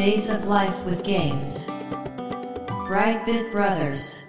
[0.00, 1.68] Days of Life with Games.
[2.88, 4.24] Brightbit Brothers.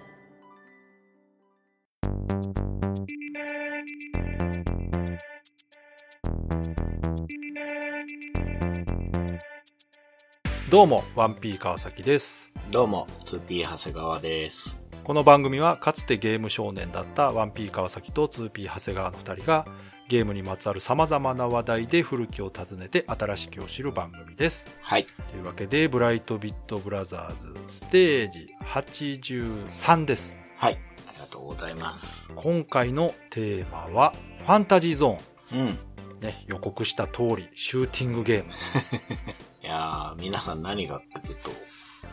[10.69, 12.51] どうも、ワンピー川崎です。
[12.69, 14.77] どうも、2P 長谷川です。
[15.05, 19.65] この番組はかつてゲーム少年だったワンピー川崎と 2P 長谷川の2人が
[20.11, 24.67] ゲームにまつわる様々な話題で古きを訪ねて新しきを知る番組です。
[24.81, 25.05] はい。
[25.05, 30.37] というわけで、ブライトビットブラザーズステージ83です。
[30.57, 30.77] はい。
[31.07, 32.27] ありがとうございます。
[32.35, 35.59] 今回のテーマはファンタジーゾーン。
[35.59, 36.19] うん。
[36.19, 38.51] ね、予告した通り、シューティングゲーム。
[39.63, 41.51] いやー、皆さん何が来ると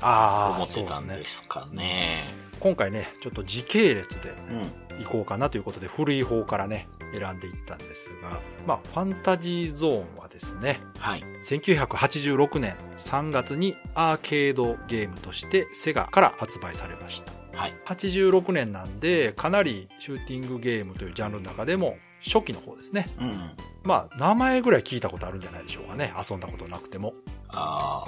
[0.00, 1.00] 思ってた。
[1.00, 2.28] んですかね。
[2.60, 5.04] 今回ね、ちょっと時系列でうん。
[5.04, 11.22] 行こうかなということで、古い方からね、選んでいったんですが、まあ、ファンタジーゾーンはですね、はい。
[11.42, 17.32] 1986年3月にアーケードゲームとしてセガから発売されました。
[17.58, 17.74] はい。
[17.86, 23.08] 86年なんで、かなりシューティングゲームというジャンルの中でも初期の方ですね。
[23.20, 23.50] うん。
[23.88, 26.12] まあ、名前ぐらい聞いたことあるんじゃないでしょうかね。
[26.30, 27.14] 遊んだことなくても。
[27.48, 28.04] あ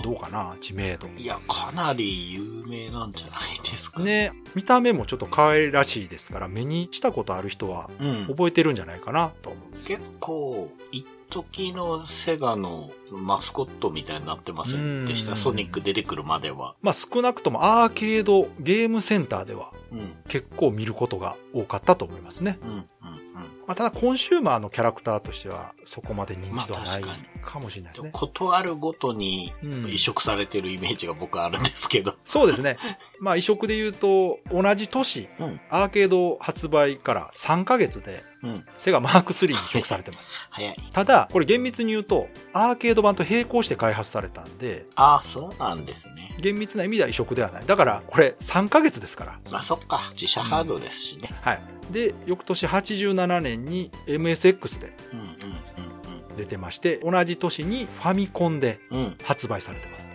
[0.00, 0.02] ー。
[0.02, 0.56] どうかな？
[0.60, 1.08] 知名度。
[1.18, 4.00] いや、かなり有名なんじゃないですか。。
[4.00, 8.26] ね、見た目もちょっと可愛らしいですから、目にしたことある人はうん。
[8.28, 9.98] 覚えてるんじゃないかなと思うんですよ。
[9.98, 15.36] 結構、一時のセガのマスコットみたいになってませんでしうんた。
[15.36, 16.76] ソニック出てくるまでは。
[16.80, 20.14] まあ少なくともアーケードゲームセンターではうん。
[20.28, 22.58] 結構見ることが多かったと思いますね。
[22.62, 22.70] うん。
[22.70, 22.76] うん。
[22.76, 22.86] うん。
[23.68, 27.02] まあ、ただコンシューマーのキャラクターとしてはそこまで認知度はない
[27.42, 28.10] かもしれないですね。
[28.14, 32.14] ことあるごとにうん移植されてるイメージが僕はあるんですけど。
[32.24, 32.78] そうですね。
[33.20, 35.60] まあ移植で言うと同じ年うん。
[35.68, 38.64] アーケード発売から3ヶ月でうん。
[38.78, 40.32] セガマーク3に移植されてます。
[40.50, 40.76] 早い。
[40.92, 46.34] ただ、これ厳密に言うと、アーケード版と並行して開発されたんで、ああ、そうなんですね。
[46.38, 47.66] 厳密な意味では移植ではない。
[47.66, 49.38] だから、これ3ヶ月ですから。
[49.50, 50.00] まあそっか。
[50.12, 51.30] 自社ハードですしね。
[51.42, 51.60] はい。
[51.90, 54.92] で、翌年87年に MSX で
[56.36, 58.80] 出てまして、同じ年にファミコンで
[59.22, 60.08] 発売されてます。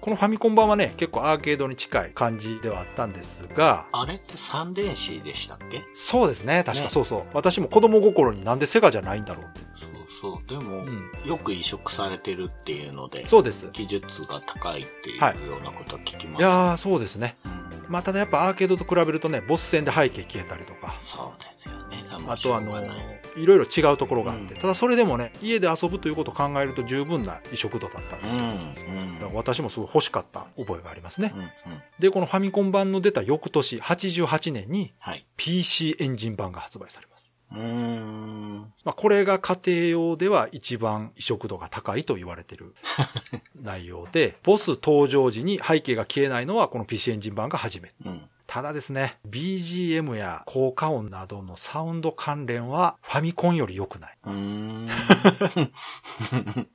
[0.00, 5.82] このファミコン版はね、結構アーケードに近い感じではあったんですが、あれって三電子でしたっけ？
[5.94, 7.22] そうですね、確かねそうそう。
[7.32, 9.95] 私も子供心になんでセガじゃないんだろうって。
[10.26, 10.48] そう。
[10.48, 11.10] でも、うん。
[11.24, 13.68] よく移植されてるっていうので、そうです。
[13.72, 16.40] 技術が高いっていうはいようなことは聞きます。
[16.40, 17.36] いやー、そうですね。
[17.44, 22.04] うんまあ、ただやっぱアーケードと比べるとね、ボス戦で背景消えたりとか、そうですよね。
[22.28, 22.86] あとあのい
[23.36, 28.44] いろいろ違うところがあって、うんただそれでもね、家で遊ぶということを考えると十分な移植度だったんですよ。
[28.44, 31.32] うんうん私もすごい欲しかった覚えがありますね。
[31.34, 31.48] うんうん。
[31.98, 35.26] で、このファミコン版の出た翌年、88年にはい。
[35.36, 37.32] PC エンジン版が発売されます。
[37.52, 38.72] うーん。
[38.84, 42.74] まあ、これが家庭用では一番移植度が高いと言われている
[43.60, 47.94] 内容で、ボス登場時に背景が消えないのはこの PC エンジン版が初めて。
[48.04, 48.22] うん。
[48.46, 54.15] ただですね、BGM や効果音などのサウンド関連はファミコンより良くない。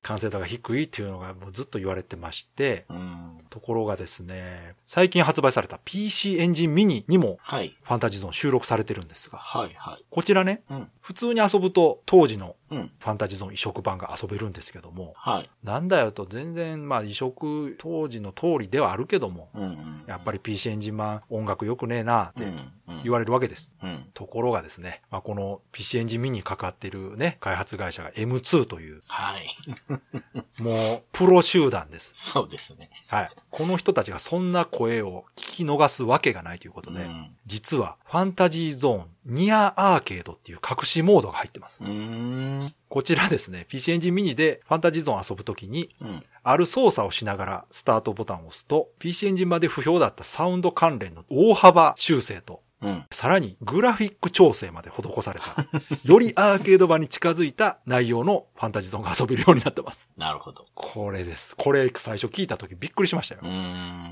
[0.01, 3.37] 完成度が低いっていうのがもうずっと言われてまして、うん。
[3.49, 7.75] ところがですね、最近発売された PC エンジンミニにもはい。
[7.83, 10.05] ファンタジーゾーン収録されてるんですが、はいはい。
[10.09, 10.87] こちらね、うん。
[11.01, 12.91] 普通に遊ぶと当時のうん。
[12.99, 15.49] ファンタジーゾーン移植版が遊べるんですけども、はい。
[15.63, 20.03] なんだよと全然まあ移植当時の通りではあるけども、うんうん。
[20.07, 22.71] やっぱり PC エンジン版音楽良くねえなってうん。
[22.95, 23.71] うん言われるわけです。
[23.83, 24.09] うん。
[24.13, 29.47] ところがですね、まあ、この PC エンジンミニにかかっているね、開発会社が M2 という、はい。
[30.61, 32.13] もうプロ集団です。
[32.15, 32.89] そうですね。
[33.07, 33.29] はい。
[33.51, 37.35] この人たちがそんな声を聞き逃すわけがないということで、うん。
[37.45, 41.83] 実はファンタジーゾーンニアアーケードっていう隠しモードが入ってます。
[42.87, 46.23] こちらですね、PC エンジンミニでファンタジーゾーン遊ぶときに、うん。
[46.43, 53.05] ある操作をしながらスタートボタンを押すと、PC エンジン版で不評だったサウンド関連の大幅修正と、うん。
[53.11, 55.67] さらにグラフィック調整まで施された、
[56.03, 60.09] よりアーケード版に近づいた内容のファンタジーゾーンが遊べるようになってます。
[60.17, 60.65] なるほど。
[60.73, 61.55] これです。
[61.55, 63.45] これ最初聞いたときびっくりしましたよう。
[63.45, 64.11] ーん。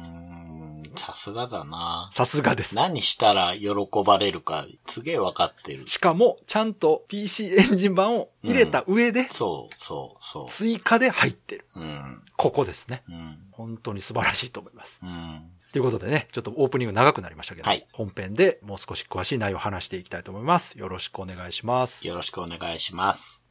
[0.95, 2.09] さすがだな。
[2.11, 2.75] さすがです。
[2.75, 3.69] 何したら喜
[4.05, 5.87] ばれるか、すげえ分かってる。
[5.87, 11.65] しかも、ちゃんと PC エンジン版を入れた上で、そう、そう、そ追加で入ってる。
[11.75, 11.79] う。
[11.79, 12.21] うん。
[12.37, 13.03] ここですね。
[13.07, 13.37] うん。
[13.51, 14.99] 本当に素晴らしいと思います。
[15.03, 15.51] うん。
[15.71, 20.77] ということでね、ちょっとオープニング長くなりましたけど、はい本編でもう少し詳しい内容を話していきたいと思います。
[20.77, 22.05] よろしくお願いします。
[22.07, 23.43] よろしくお願いします。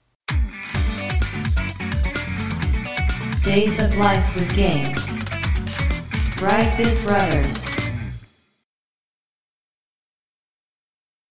[3.45, 5.08] Days of Life with Games.
[6.39, 7.69] Brightbit Brothers.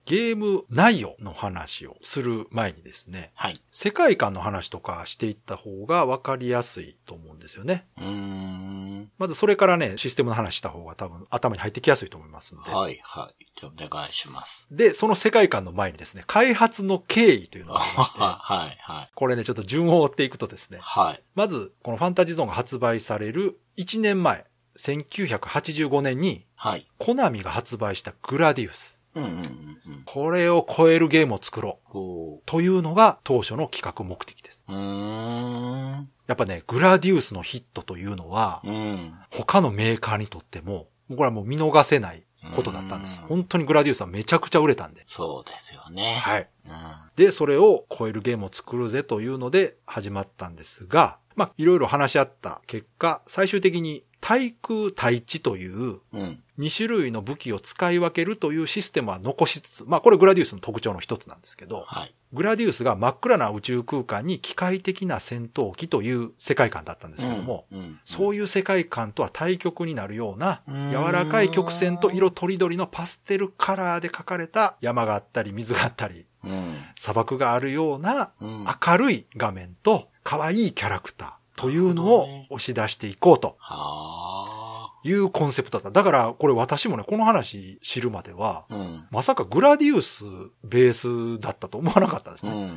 [0.03, 3.61] ゲーム内容の話をする前にですね、はい。
[3.71, 7.87] 世界観の話とかしていった方が分かりやすいと思うんですよね。
[7.97, 9.09] うーん。
[9.17, 12.69] まずそれからね、システムの話した方が多分頭に入ってきやすいと思いますんで。
[12.69, 13.45] はい、はい。
[13.57, 14.67] じゃあお願いします。
[14.71, 18.41] で、その世界観の前にですね、開発の経緯というのがありまして、 は
[18.73, 19.11] い、はい。
[19.15, 21.23] これね、ちょっと順を追っていくとですね、はい。
[21.33, 24.45] まず、このファンタジーゾーンが発売される1年前、
[24.77, 26.87] 1985年に、はい。
[26.97, 28.99] コナミが発売したグラディウス。
[29.15, 29.37] うん、うん、うん。
[29.37, 31.91] うんこれを超えるゲームを作ろう。
[31.91, 34.63] ほというのが当初の企画目的です。
[34.69, 39.13] やっぱね、グラディウスのヒットというのは、うん。
[39.31, 42.23] 他のメーカーにとっても、これはもう見逃せない
[42.55, 43.19] ことだったんです。
[43.21, 45.03] うん本当にグラディウスはめちゃくちゃ売れたんで。
[45.07, 46.15] そうですよね。
[46.21, 46.49] はい。
[46.65, 46.71] うん。
[47.17, 56.43] で、それを超えるゲームを作るぜというので始まったんですが、まあ、いろいろ話し合った結果、最終的に対空対地といううん。
[56.57, 62.15] 2種類の武器を使い分けるというシステムは残しつつ、まあこれグラディウスの特徴の一つなんですけど、はい。
[62.33, 67.99] グラディウスが真っ暗な宇宙空間に機械的な戦闘機という世界観だったんですけども、うん、うん。
[68.05, 76.79] そういう世界観とは対極になるようなうん柔らかい曲線と色とりどりのパステルカラーで描かれた山があったり水があったりうん。
[76.95, 78.65] 砂漠があるようなうん。
[78.65, 85.91] 明るい画面と可愛いキャラクターというのを押し出していこうとはいうコンセプトだった。
[85.91, 88.75] だからこれ私もね、この話知るまでは、あ。
[88.75, 89.07] うん。
[89.11, 90.25] まさかグラディウス
[90.63, 90.93] ベー
[91.37, 92.65] スだったと思わなかったんですうん、うね。
[92.65, 92.73] ん、うん。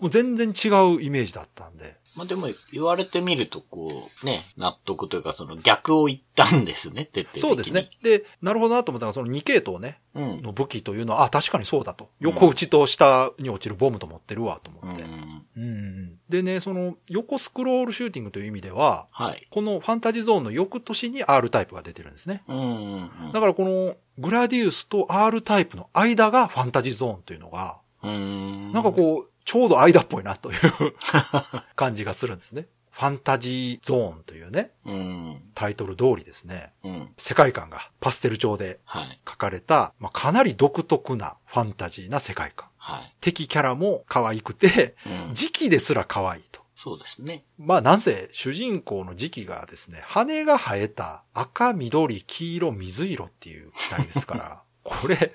[0.00, 1.96] もう全然違うイメージだったんで。
[2.14, 7.40] まあでも言われてみるとこう、ね、納得というかその逆を言ったんですね、徹底的に。
[7.40, 7.90] そうですね。。
[8.02, 10.42] で、なるほどなと思ったのが、その2系統ね、うん。
[10.42, 12.10] の武器というのは、あ、確かにそうだと。
[12.20, 15.04] 横打ちと下に落ちるボムと持ってるわとうん思って。
[15.04, 19.46] うんうんでね、その横スクロールシューティングという意味では、はい。
[19.50, 22.42] このファンタジーゾーンの翌年に R タイプが出てるんですね。
[22.48, 23.10] うん。
[23.32, 28.72] だからこのグラディウスと R タイプの間がファンタジーゾーンというのが、うーん。
[28.72, 30.94] なんかこう、ちょうど間っぽいなという
[31.76, 32.66] 感じがするんですね。
[32.90, 35.42] ファンタジーゾーンというね、うん。
[35.54, 37.14] タイトル通りですね、うん。
[37.16, 39.20] 世界観がパステル調ではい。
[39.26, 42.68] 書かれた、まあ、かなり独特なファンタジーな世界観。
[42.76, 43.14] はい。
[43.20, 45.34] 敵キャラも可愛くて、うん。
[45.34, 46.60] 時期ですら可愛いと。
[46.76, 47.44] そうですね。
[47.58, 55.32] まあなぜ主人公の時期がですね、羽が生えた赤、緑、黄色、水色っていう機体ですから、 これ、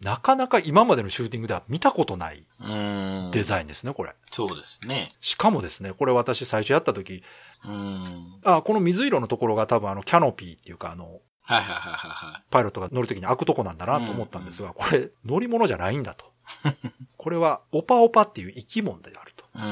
[0.00, 2.44] なかなか今までのシューティングでは見たことない。
[3.32, 4.14] デザインですね、これ。
[4.30, 5.16] そうですね。
[5.20, 7.24] しかもですね、これ私最初やった時、
[7.64, 8.40] うん。
[8.44, 12.42] あ、この水色のところが多分あのキャノピーっていうかあの、はいはいはいはいはい。
[12.50, 16.26] パイロットが乗るときに開くとこなんだなと思ったんですが、これ乗り物じゃないんだと。
[17.16, 19.44] これはオパオパっていう生き物であると。
[19.54, 19.62] うん。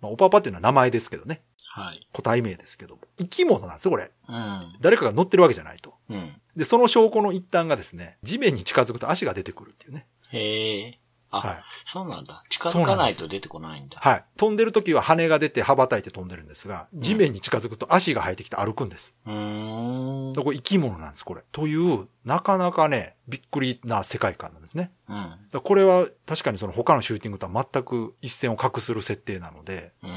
[0.00, 1.42] まあ、オパオパっていうのは名前ですけどね。
[1.76, 2.08] はい。
[2.10, 3.02] 個体名ですけども。
[3.18, 4.10] 生き物なんですよ、これ。
[4.28, 4.76] うん。
[4.80, 5.92] 誰かが乗ってるわけじゃないと。
[6.08, 6.32] うん。
[6.56, 10.06] で、その証拠の一端がですね、地面に近づくと足が出てくるっていうね。
[10.30, 11.00] へえ。
[11.30, 11.62] あ、はい。
[11.84, 12.42] そうなんだ。
[12.48, 13.98] 近づかないと出てこないんだ。
[14.00, 14.24] はい。
[14.36, 19.14] 飛んでる時は羽が出て羽ばたいて飛んでるんですが、地面に近づくと足が生えてきて歩くんです。
[19.26, 20.34] うーん。
[20.34, 21.42] これ生き物なんです、これ。
[21.52, 24.92] という、なかなかね、びっくりな世界観なんですね。
[25.08, 25.60] うん。
[25.60, 30.10] これは確かにその他のシューティングとは全く一線を画する設定なので、うん。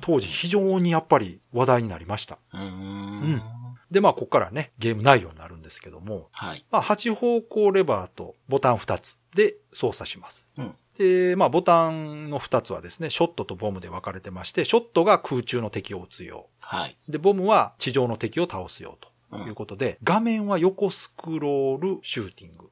[0.00, 2.38] 当時非常にやっぱり話題になりました。
[2.52, 2.60] うん。
[2.60, 3.42] ううんん。
[3.90, 6.64] で、まあ、ここからね、ゲーム内容になるんですけども、はい。
[6.70, 10.50] まあ、8方向レバーとボタン2つで操作します。
[10.58, 10.74] うん。
[10.98, 16.96] で、まあ、ボタンの2つはですね、ショットとボムで分かれてまして、ショットが空中の敵を撃つよはい。
[17.08, 17.12] う。
[17.12, 19.06] で、ボムは地上の敵を倒すよう
[19.36, 19.38] う。
[19.38, 22.70] というんことで、画面は横スクロールシューティングうん。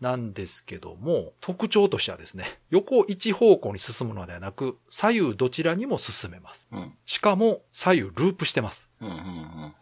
[0.00, 6.68] なんですけども、特徴としてはですね、横一方向に進むのではなく、左右どちらにも進めます。
[6.72, 6.94] うん。
[7.06, 8.90] しかも、左右ループしてます。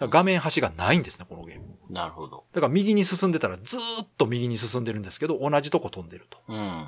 [0.01, 1.70] 画面端がないんですね、このゲーム。
[1.91, 1.95] うん。
[1.95, 2.45] なるほど。
[2.55, 6.57] だから右に進んでたらずーっと右に進んでるんですけど、同じとこ飛んでるうん。
[6.57, 6.85] うん。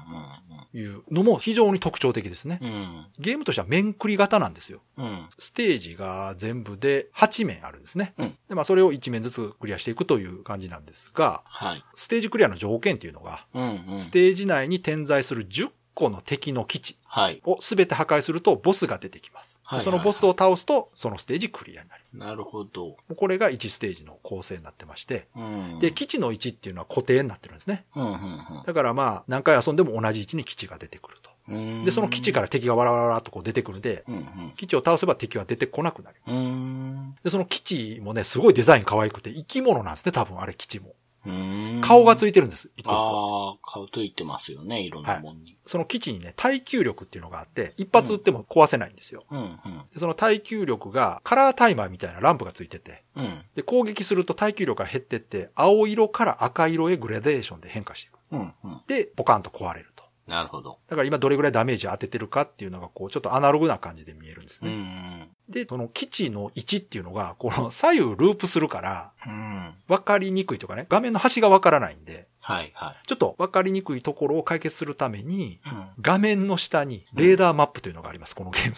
[0.73, 2.59] というのも非常に特徴的ですね。
[2.63, 3.07] うん。
[3.19, 4.81] ゲームとしては面繰り型なんですよ。
[4.97, 5.29] うん。
[5.39, 8.15] ステージが全部で8面あるんですね。
[8.19, 11.85] うんで、まあそれを1面ずつクリアしていくという感じなんですが、はい。
[11.95, 13.85] ステージクリアの条件っていうのが、うん。
[13.93, 14.01] うん。
[14.01, 17.43] ステージ内に点在する10個の敵の基地はい。
[17.45, 19.52] を全て破壊するとボスが出てきます。
[19.73, 22.17] ではいはいそのボスを倒すと、そのステージクリアになります。
[22.17, 22.97] なるほど。
[23.17, 25.79] これが1ステージの構成になってまして、うん。
[25.81, 27.85] で、基地の位置っていうのは固定になってるんですね。
[27.97, 28.05] うん。
[28.05, 28.62] うん。
[28.67, 31.31] だからまあ、何回遊んでも同じ位置に基地が出てくると。
[31.49, 31.85] うん。
[31.85, 34.14] で、その基地から敵がわらわらわらっとこう出てくるんで、うん。
[34.14, 34.52] うん。
[34.57, 36.17] 基地を倒せば敵は出てこなくなる。
[36.26, 37.14] うん。
[37.25, 40.95] で、その基地もね、すごいデザイン可愛くて、生き物なんですね、多分あれ基地も。
[41.25, 41.81] うん。
[41.83, 42.71] 顔がついてるんです。
[42.85, 45.59] ああ、顔ついてますよね、いろんなもんに。
[45.67, 49.25] その基地にね、耐久力っていうのがあって、一発撃っても壊せないんですよ。
[49.31, 49.59] うん、うん。
[49.93, 53.45] でその耐久力がカラータイマーみたいなランプがついてて、うん。
[53.55, 58.19] で、攻撃すると耐久力が減ってって、青色から赤色へグラデーションで変化していく。
[58.33, 58.81] うん、うん。
[58.87, 59.92] で、ポカンと壊れると。
[60.33, 60.79] なるほど。
[60.89, 64.77] だから今どれぐらいダメージ当ててるかっていうのが、こう、ちょっとアナログな感じで見えるんですうん、うね。
[64.79, 65.29] ん。
[65.53, 69.75] で、その基地の位置っていうのが、この左右ループするから、うん。
[69.89, 73.07] わかりにくいとかね、画面の端がわからないんで、はい、はい。
[73.07, 75.87] ちょっとわかりにくいところを解決するために、うん。
[76.01, 78.77] 画面の下にレーダーマップというのがあります、このゲーム。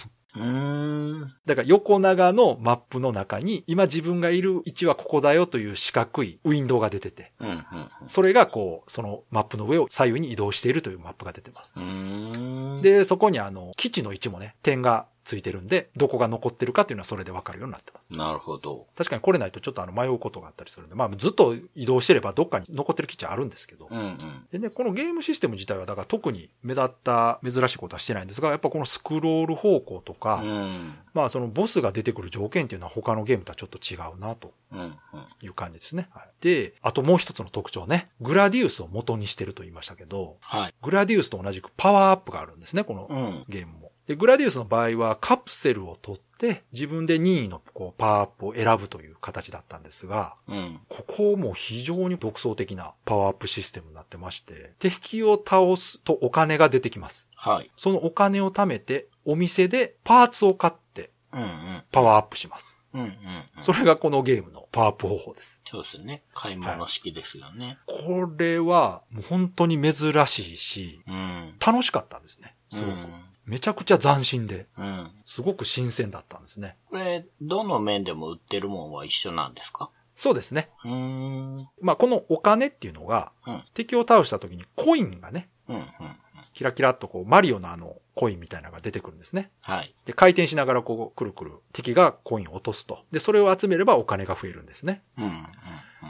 [1.46, 7.64] だから横長のマップの中に、今自分がいる位置はここだよという四角いウィンドウが出てて、うん、うん。
[8.08, 11.74] それがこう、そのマップの上を左右に移動しているというマップが出てます。
[12.82, 18.12] で、そこにあの、基地の位置もね、点がついてるんで、どこが残ってるかっていうのはそれでわかるようになってます。
[18.12, 18.86] なるほど。
[18.96, 24.18] 確かにこれないとちょっとあの迷うことがあったりするんで、まあずっと移動してればどっかに残ってる基地あるんですけど、うん、うん。
[24.52, 30.94] でね、このゲームシステム自体はだから特に目立った珍しいことはしてないんですが、やっぱこのスクロール方向とか、うん。
[31.14, 34.96] まあそのボスが出てくる条件っていうのは他のゲームとはちょっと違うなとうん、うん。
[35.40, 36.08] いう感じですね。
[36.12, 40.74] はい、で、あともう一つの特徴ね、グラディウスを元にしてると言いましたけど、はい。
[40.82, 43.44] グラディウスと同じくパワーアップがあるんですね、このうん。
[43.48, 43.83] ゲームも。
[44.06, 50.80] で、グラディウスの場合はカプセルを取って自分で任意のこうパワーアップを選ぶという形だったんですが、うん。
[50.88, 57.28] ここも非常に独創的なパワーアップシステムになってまして、敵を倒すとお金が出てきます。
[57.34, 57.70] はい。
[57.76, 61.48] そのお金を貯めてお店でパーツを買ってうん、うん。
[61.90, 62.78] パワーアップします。
[62.92, 63.12] うん、うん。
[63.62, 65.60] それがこのゲームのパワーアップ方法です。
[65.64, 66.22] そうですね。
[66.34, 67.78] 買い物式ですよね。
[67.86, 71.54] これはもう本当に珍しいし、うん。
[71.64, 72.54] 楽しかったんですね。
[72.70, 72.96] すごく。
[73.46, 74.86] めちゃくちゃ斬新で、うん。
[74.86, 75.10] うん。
[75.26, 76.76] すごく新鮮だったんですね。
[76.90, 79.90] これ、どの面でも売ってるもんは一緒なんですか？
[80.16, 80.70] そうですね。
[80.84, 81.56] うーん。
[81.58, 85.84] うん、まあ、このお金っていうのが、うん、敵を倒した時にコインがね、うん。
[86.52, 89.50] キラキラっとこう、マリオのあの、コインみたいなのが出てくるんですね。
[89.60, 89.92] はい。
[90.04, 93.00] で、回転しながらこう、くるくる、敵がコインを落とすと。
[93.10, 95.02] で、それを集めればお金が増えるんですね。
[95.18, 95.46] うん、うん。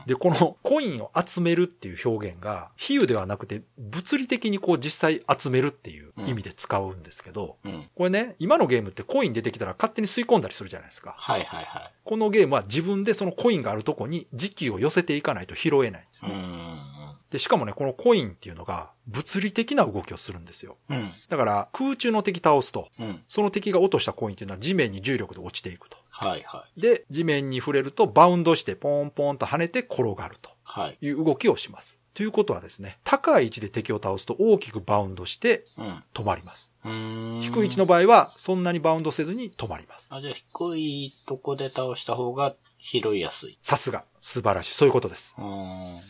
[0.06, 7.72] で、このコインを集めるっていう表現が、比喩ではなくて、物理的にこう実際集めるっていう意味で使うんですけど、うん。
[7.72, 7.84] うん。
[7.94, 11.14] これね、今のゲームってコイン出てきたら勝手に吸い込んだりするじゃないですか。
[11.18, 11.92] はいはいはい。
[12.04, 16.34] このゲームは自分でそのコインがあるとこに時期を寄せていかないと拾えないんですうね。
[16.34, 17.03] ん。
[17.34, 20.76] で、しかもね、このコインっていうのが物理的な動きをするんですよ。
[20.88, 21.10] うん。
[21.28, 23.24] だから空中の敵倒すと、うん。
[23.26, 25.96] その敵が落としたコインっていうのは地面に重力で落ちていくと。
[26.10, 26.80] はいはい。
[26.80, 30.98] で、地面に触れるとバウンドしてポンポンと跳ねて転がるとはい。
[31.00, 32.00] いう動きをします。
[32.14, 36.04] ということはですね、高い位置で敵を倒すと大きくバウンドしてうん。
[36.14, 36.70] 止まります。
[36.84, 37.42] うーん。
[37.42, 40.06] 低い位置の場合はそんなにバウンドせずに止まります。
[40.10, 43.58] あ、じゃあ低いとこで倒した方が拾いやすい。
[43.62, 44.74] さすが、素晴らしい。
[44.74, 45.34] そういうことです。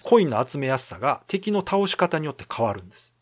[0.02, 3.14] コインの集めやすさが敵の倒し方によって変わるんです。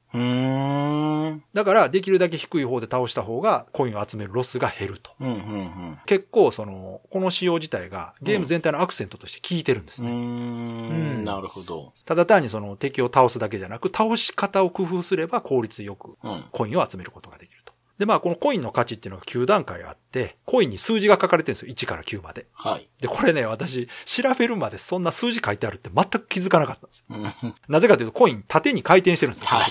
[1.53, 5.11] だから、できるだけ低い方で倒した方がコインを集めるロスが減ると。
[5.21, 10.11] うん、うん、結構、その、この仕様自体がゲーム全体のアクセントとして効いてるんですね。
[10.11, 11.25] ーうんん。
[11.25, 11.93] なるほど。
[12.07, 16.45] ただ単にその敵を倒すだけじゃなく、倒し方を工夫すれば効率よくうん。
[16.53, 17.72] コインを集めることができると。
[17.99, 21.75] で、まあ、このコインの価値っていうのが9段階あって、コインに数字が書かれてるんですよ。
[21.75, 22.47] 1から9まで。
[22.53, 22.89] はい。
[23.01, 27.05] で、これね、私、調べるまでそんな数字書いてあるって全く気づかなかったんです。
[27.09, 27.55] うん。
[27.69, 29.49] なぜかというと、コイン縦に回転してるんですよ。
[29.49, 29.71] はい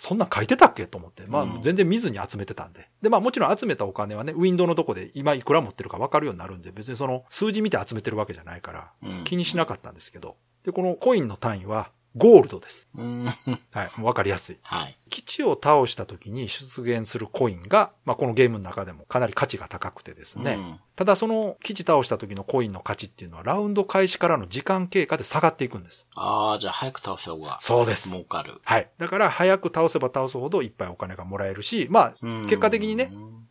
[0.00, 1.24] そんなん書いてたっけと思って。
[1.26, 2.88] まあうん、全然見ずに集めてたんで。
[3.02, 10.36] で、まあもちろん集めたお金はね、ウィンドウのとこで今いくら持ってるか分かるようになるんで、別にその数字見て集めてるわけじゃないから、うん気にしなかったんですけど。
[10.64, 12.88] で、このコインの単位は、ゴールドです。
[12.96, 13.24] うん。
[13.24, 13.90] はい。
[13.96, 14.58] もう分かりやすい。
[14.62, 14.96] はい。
[15.10, 20.54] 基地を倒した時に出現するコインが、まあこのゲームの中でもかなり価値が高くてですね。
[20.54, 26.06] うんただその基地倒した時のコインの価値っていうのはラウンド開始からの時間経過で下がっていくんです。
[26.14, 28.10] ああ、じゃあ早く倒した方がそうです。
[28.10, 28.60] 儲かる。
[28.64, 28.90] はい。
[28.98, 33.10] だから早く倒せば倒すほどいっぱいお金がもらえるし、まあ、うん結果的にね、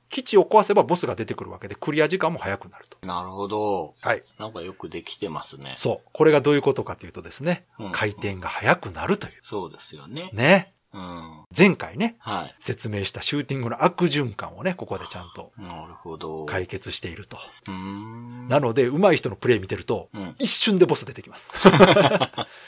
[0.09, 3.05] 基地を壊せばボスが出てくるわけでクリア時間も早くなると。
[3.07, 3.93] なるほど。
[4.01, 4.23] はい。
[4.39, 5.75] なんかよくできてますね。
[5.77, 6.09] そう。
[6.11, 9.33] これがどういうことかというとですね、うん回転が早くなるという。
[9.43, 10.29] そうですよね。
[10.33, 10.73] ね。
[10.93, 11.45] うん。
[11.55, 12.55] 前回ね、はい。
[12.59, 16.45] 説明したシューティングの悪循環をね、ここでちゃんとなるほど。
[16.45, 17.37] 解決していると。
[17.67, 18.47] うーん。
[18.47, 20.35] なので、上手い人のプレイ見てると、うん。
[20.39, 21.51] 一瞬でボス出てきます。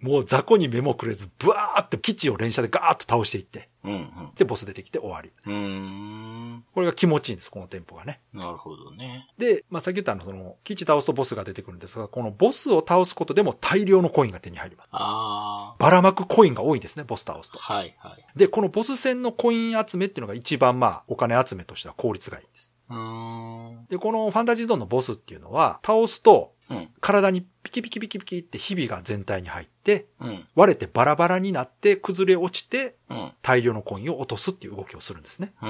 [0.00, 3.92] もう雑魚に目もくれず、ブワーって基地を連射でガーッと倒していって、うん。
[3.92, 4.10] うん。
[4.36, 5.32] で、ボス出てきて終わり。
[5.46, 6.64] うーん。
[6.72, 8.20] これが気持ちいいんです、このテンポがね。
[8.32, 9.28] なるほどね。
[9.38, 14.88] で、まあ、さっき言ったあの、その、基地倒すとボスが出てくるんですが、このボスを倒すことでも大量のコインが手に入ります。
[14.92, 17.58] あばらまくコインが多いんですね、ボス倒すと。
[17.68, 17.74] あ。
[17.74, 18.38] はいはい。
[18.38, 22.74] で、このボス戦のコイン集めっていうのが一番まあ、お金集めとしては効率がいいんです。
[22.88, 26.88] で、このファンタジーゾーンのボスっていうのは、倒すと、うん。
[27.00, 30.46] 体にピキピキピキピキってひびが全体に入って、うん。
[30.54, 33.32] 割れてバラバラになって崩れ落ちて、うん。
[33.40, 35.52] 大量のコインを落とすっていう動きをするんですね。
[35.60, 35.66] こ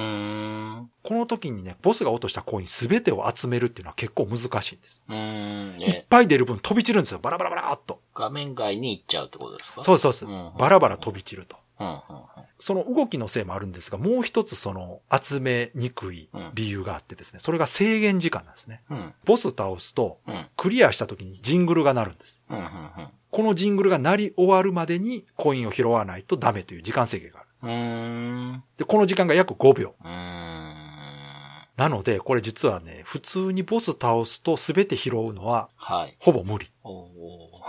[1.14, 5.02] の時にね、ボスが落としたコインすべてを集めるっていうのは結構難しいんです。
[5.08, 7.20] いっえ、ぱい出る分飛び散るんですよ。
[7.20, 8.00] バラバラバラーっと。
[8.14, 9.82] 画面外に行っちゃうってことですか？
[9.84, 10.52] そうそうですうん。
[10.58, 11.56] バラバラ飛び散ると。
[12.58, 18.82] その動きのせいもあるんですが、もう一つその集めにくい理由があってですね、それが制限時間なんですね。
[18.90, 19.14] うん。
[19.24, 20.46] ボス倒すと、うん。
[20.56, 22.42] クリアした時にジングルが鳴るんです。
[23.30, 28.78] このジングルが鳴り終わるまでにコインを拾わないとダメという時間制限があるんです。
[28.78, 29.94] で、この時間が約5秒。
[31.76, 36.16] なので、これ実はね、普通にボス倒すと全て拾うのははい。
[36.18, 36.70] ほぼ無理。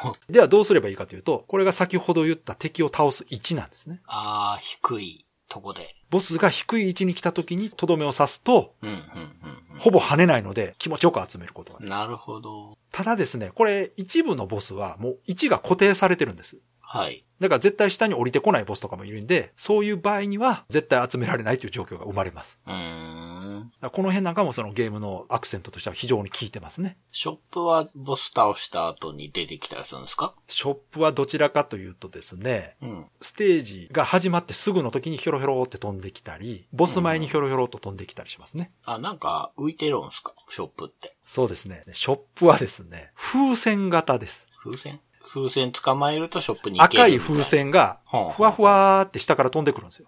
[0.29, 4.01] ではどうすればいいかというと、これが先ほど言った敵を倒す位置なんですね。
[4.05, 5.95] あー、低いとこで。
[6.09, 8.89] ボスが低い位置に来た時にとどめを刺すと、うん。
[8.89, 8.95] うん。
[8.95, 9.79] うん。
[9.79, 11.95] ほぼ跳ねないので気持ちよく集めることができる。
[11.95, 12.77] なるほど。
[12.91, 16.57] ただですね、これ一部のボスはもう位置が固定されてるんです。
[16.81, 17.23] はい。
[17.39, 22.59] だから絶対下に降りてこないボスとかもいるんで、そういう場合には絶対集められないという状況が生まれます。
[22.65, 23.38] うーん。
[23.81, 26.97] この辺なんかもそのゲームのアクセントとしては非常に効いてますね。
[27.11, 30.33] ショップはボス倒した後に出てきたりするんですか？
[30.47, 33.05] ショップはどちらかというとですね、うん。
[33.21, 38.71] ステージが始まってすぐの時にヒョロヒョロって飛んできたり、ボス前にヒョロヒョロと飛んできたりしますね。
[38.85, 40.33] あ、なんか浮いてるんですか？
[40.49, 41.15] ショップって。
[41.25, 41.83] そうですね。
[41.93, 44.47] ショップはですね、風船型です。
[44.63, 44.99] 風船？
[45.31, 47.43] 風船捕まえるとショップに行ける赤い風。
[47.43, 47.99] 船が
[48.35, 50.07] ふわふわーって下から飛んでくるんですよ。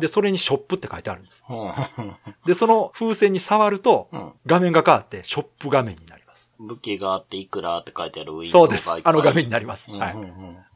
[0.00, 1.44] で、それにショップって書いてあるんです。
[2.44, 4.32] で、その風船に触ると、うん。
[4.46, 6.50] 画面が変わってショップ画面になります。
[6.58, 9.90] 武器があっていくらって書いてあるウィンドウそうですあの画面になります。
[9.90, 10.14] うんはい。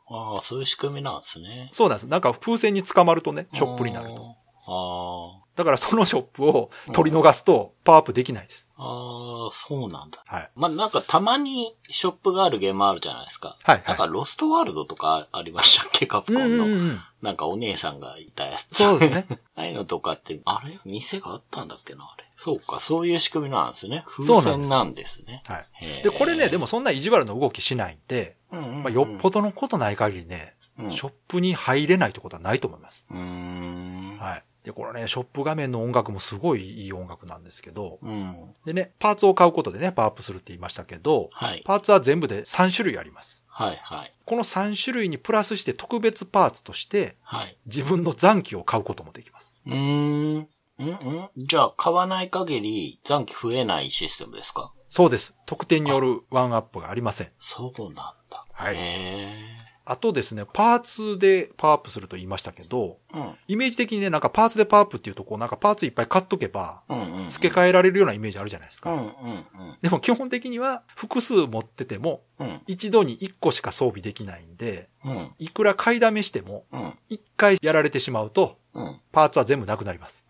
[0.09, 1.69] ああ、そういう仕組みなんですね。
[1.73, 2.07] そうなんです。
[2.07, 4.37] なんか風船に捕まるとね、ショップになると。
[4.69, 8.66] あだからそのショップを取り逃すとパワーアップできないです。
[8.79, 10.23] あ、ああ、そうなんだ。
[10.27, 10.51] はい。
[10.55, 13.57] まあ、なんかたまにショップがあるゲームあるじゃないですか。
[13.63, 16.07] はいはいなんかロストワールドとかありましたっけ？
[16.07, 16.67] カプコンの。
[16.67, 17.01] ん。
[17.23, 18.83] なんかお姉さんがいたやつ。
[18.83, 19.39] そうですね。
[19.57, 20.79] ああいうのとかって、あれ？
[20.85, 22.05] 店があったんだっけな？
[22.05, 22.25] あれ。
[22.37, 24.05] そうか、そういう仕組みなんですね。
[24.07, 25.43] 風船なんですね。
[25.47, 26.03] はい。
[26.03, 33.07] で、これね、でも、そんな意地悪な動きしないんで、うんうんうんまあ、よっぽどのことない限りね、うんショップに入れないってことはないと思います。
[33.11, 34.19] うーん。
[34.19, 34.45] はい。
[34.67, 38.53] で、これね、ショップ画面の音楽もすごいいい音楽なんですけど、うん。
[38.67, 41.63] でね、パーツを買うことでね、パワーアップするって言いましたけど、はい。
[41.65, 43.43] パーツは全部で3種類あります。
[43.47, 44.13] はい、はい。
[44.25, 47.57] この3種類にプラスして特別パーツとして、はい。
[47.67, 49.55] 自分の残機を買うこともできます。
[49.67, 49.75] うー
[50.41, 50.49] ん。
[50.79, 54.73] うんうんじゃあ、買わない限り残機増えないシステムですか？
[54.91, 55.37] そうです。
[55.47, 57.31] 特典によるワンアップがありません。
[57.39, 57.95] そうなん
[58.29, 58.45] だ。
[58.53, 63.35] はいへあとですね、パーツでパワーアップすると言いましたけど、ーうん。
[63.47, 67.29] イメージ的にね、なんかパーツでパワーアップっていうとこう、なんかパーツいっぱい買っとけば、うんうんうん。
[67.29, 68.93] 付け替えられるようなイメージあるじゃないですか。
[68.93, 69.47] うんうん
[69.83, 72.47] でも基本的には複数持ってても、うん。
[72.49, 72.61] うん。
[72.67, 75.31] 一度に1個しか装備できないんで、うん。
[75.39, 76.99] いくら買いだめしても、うん。
[77.11, 79.01] 1回やられてしまうと、うん。
[79.13, 80.25] パーツは全部なくなります。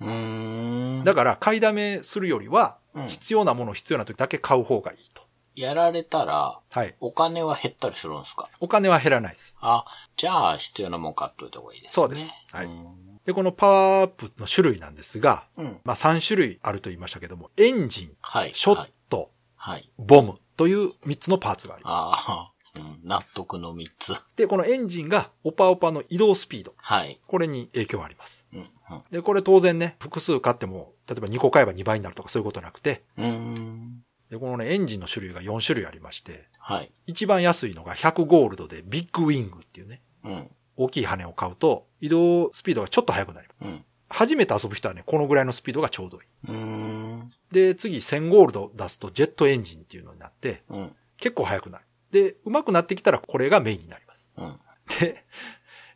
[1.04, 5.25] だから買いだめするよりは、うん必要なもの必要な時だけ買う方がいいと。
[5.56, 6.94] やられたら、はい。
[7.00, 8.48] お金は減ったりするんですか？
[8.60, 9.56] お金は減らないです。
[9.60, 9.84] あ、
[10.16, 11.94] じゃあ必要なもん買っといた方がいいですね。
[11.94, 13.20] そうですはいうん。
[13.24, 15.80] で、このパワーアップの種類なんですが、うん。
[15.84, 18.52] まあ3種類あると言いましたけども、エンジン、はい。
[18.54, 18.92] ショッはい。
[19.08, 19.90] ト、はい。
[19.98, 23.00] ボムという3つのパーツがありまああ、 うん。
[23.04, 24.14] 納得の三つ。
[24.14, 24.34] す。
[24.36, 26.74] で、このエンジンがオパオパの移動スピード。
[26.76, 27.18] はい。
[27.26, 28.46] これに影響があります。
[28.52, 28.68] うん。
[29.10, 34.04] で、これ当然ね、複数買っても、例えば2個買えば2倍になるとかそういうことなくて、うん。
[34.30, 36.90] で、このね、エンジンの種類が4種類ありまして、はい。
[37.06, 40.50] 一番安いのが100ゴールドでビッグウィングっていうね、うん。
[40.76, 43.68] 大きい羽を買うと移動スピードがちょっと速くなります。
[43.68, 43.84] うん。
[44.08, 46.24] 初めて遊ぶ人はね、このぐらいのスピードがちょうどいい。
[46.48, 47.32] うーん。
[47.52, 50.96] で、次1000ゴールド出すとジェットエンジンっていうのになって、うん。
[51.18, 51.84] 結構速くなる。
[52.10, 54.28] で、上手くなってきたらこれがメインになります。
[54.36, 54.60] うん。
[55.00, 55.24] で、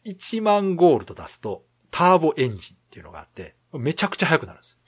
[0.04, 4.78] 1万ゴールド出すとターボエンジンっていうのがあって、めちゃくちゃ速くなるんです。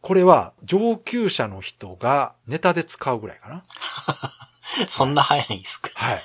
[0.00, 3.64] これは上級者の人がネタで使うぐらいかな。
[4.88, 5.90] そんな早いんですか？
[5.94, 6.22] はい。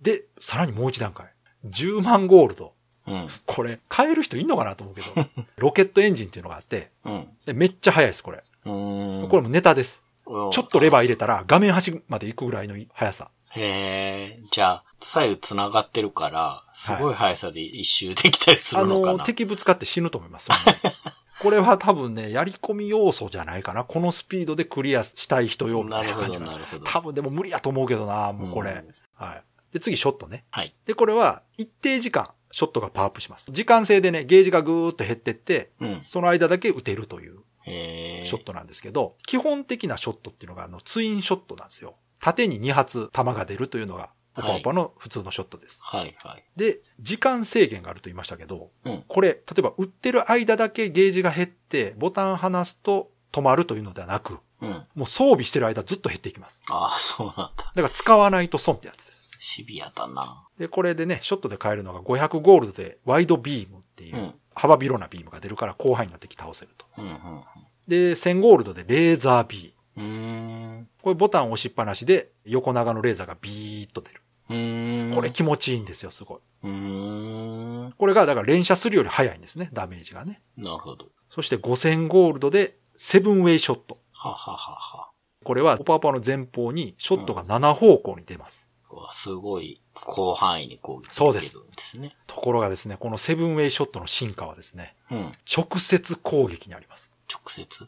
[0.00, 1.32] で、さらにもう一段階。
[1.66, 2.74] 10万ゴールド。
[3.06, 3.28] うん。
[3.46, 7.28] これ、買える人いんのかなと思うけど、 ロケットエンジンっていうのがあって、うん。
[7.46, 8.42] でめっちゃ速いです、これ。
[8.64, 10.02] これもネタです。
[10.26, 13.30] ちょっとレバー入れたら画面端まで行くぐらいの速さ。
[13.52, 20.50] へえ、じゃあ、左右繋がってるから、すごい速さで一周できたりすあるのかな、の、敵ぶつかって死ぬと思います。
[21.40, 23.84] これは多分ね、やり込み要素じゃないかな。
[23.84, 26.52] このスピードでクリアしたい人用みたないな感じかな。
[26.52, 26.84] なるほど。
[26.84, 28.72] 多分でも無理やと思うけどな、もうこれ。
[28.72, 29.42] うんはい。
[29.74, 30.44] で、次、ショットね。
[30.50, 30.74] はい。
[30.86, 33.50] で、これは一定時間、ショットがパワーアップします。
[33.52, 36.02] 時間制でね、ゲージがぐーっと減ってって、うん。
[36.06, 37.40] その間だけ撃てるという。
[37.66, 41.96] へショットなんですけど、基本的なショットっていうのがあのツインショットなんですよ。
[42.18, 45.80] 縦に2発弾が出るというのが、オパオパの普通のショットです。
[45.82, 46.44] はいはい。
[46.56, 49.04] で、時間制限があると言いましたけど、うん。
[49.08, 54.70] これ、例えば打ってる間だけゲージが減って、ボタン離すと止まるというのではなく、うん。
[54.94, 56.62] もう装備してる間ずっと減っていきます。
[56.70, 57.72] ああ、そうなんだ。
[57.74, 59.30] だから使わないと損ってやつです。
[59.38, 60.46] シビアだな。
[60.58, 66.84] で、これでね、ショットで買えるのが500ゴールドでワイドビームっていううん幅広なビームが出るから広範囲の敵倒せると。
[66.98, 67.42] うんうん
[67.88, 69.72] で、1000ゴールドでレーザービーム。
[70.00, 70.06] うん。
[70.06, 70.88] うーん。
[71.02, 74.22] これボタン押しっぱなしで横長のレーザーがビーッと出る。
[74.50, 75.14] うーん。
[75.14, 76.38] これ気持ちいいんですよ、すごい。
[76.64, 77.92] うーん。
[77.92, 80.42] これがだから連射するより早いんですね、ダメージがね。
[80.56, 81.06] なるほど。
[81.30, 83.98] そして5000ゴールドでセブンウェイショット。
[84.12, 85.10] はははは。
[85.44, 88.68] これはオパオパの前方にショットが7方向に出ます。
[88.90, 92.16] うわすごい広範囲に攻撃できそうでするんですね。
[92.26, 95.32] ところがですね、このセブンウェイショットの進化はですね、うん。
[95.56, 97.10] 直接攻撃にあります。
[97.32, 97.86] 直接？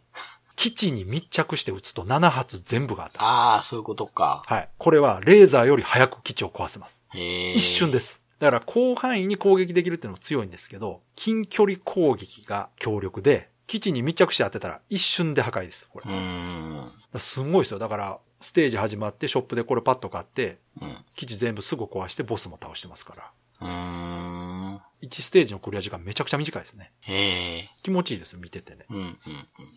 [0.56, 3.24] 基地に密着して撃つと7発全部が当たる。
[3.24, 4.42] ああ、そういうことか。
[4.46, 4.68] はい。
[4.78, 7.02] これはレーザーより早く基地を壊せます。
[7.12, 8.22] 一瞬です。
[8.38, 15.88] だから広範囲に攻撃できるっていうのも強いんですけど、近距離攻撃が強力で、基地に密着して当てたら一瞬で破壊です。
[15.88, 17.20] これ。
[17.20, 17.78] すごいですよ。
[17.78, 20.96] だから、ステージ始まってショップでこれパッと買って、うん。
[21.14, 23.30] 基地全部すぐ壊してボスも倒してますから。
[25.02, 25.08] うーん。
[25.08, 26.92] 1ステージのクリア時間めちゃくちゃ短いですね。
[27.02, 27.68] へえ。
[27.82, 28.86] 気持ちいいですよ、見ててね。
[28.90, 29.18] うん、うん、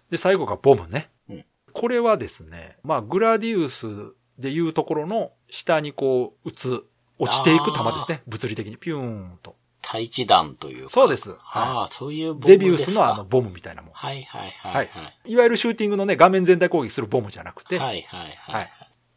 [0.09, 1.09] で、最後がボムね。
[1.29, 6.85] うんこれはですね、まあ、グラディウスでいうところの下にこう、撃つ、
[7.19, 8.21] 落ちていく弾ですね。
[8.27, 8.77] 物理的に。
[8.77, 9.57] ピューンと。
[9.81, 10.89] 対地弾というか。
[10.89, 11.35] そうです。
[11.53, 12.47] ああ、はそういうボムい。
[12.47, 13.91] ゼビウスのあの、ボムみたいなもん。
[13.93, 14.89] はいはいはいははい
[15.25, 15.33] い。
[15.33, 18.31] いわゆるシューティングのね、画面全体攻撃するボムじゃなくて、はいはいはい。
[18.55, 18.71] はい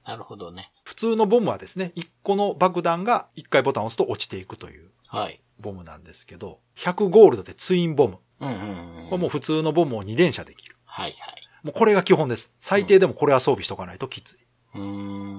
[0.05, 0.73] なるほどね。
[0.85, 5.39] 普通のボムはですね、1個の爆弾が1回ボタンを押すと落ちていくというはい。
[5.61, 8.19] ボムなんですけど、100ゴールドでツインボム。
[8.41, 9.09] うんうんうん。
[9.09, 10.77] これもう普通のボムを2連射できる。
[10.85, 11.49] はいはい。
[11.63, 12.53] もうこれが基本です。
[12.61, 14.37] 最低でもこれは装備しとかないときつい。
[14.75, 14.81] うー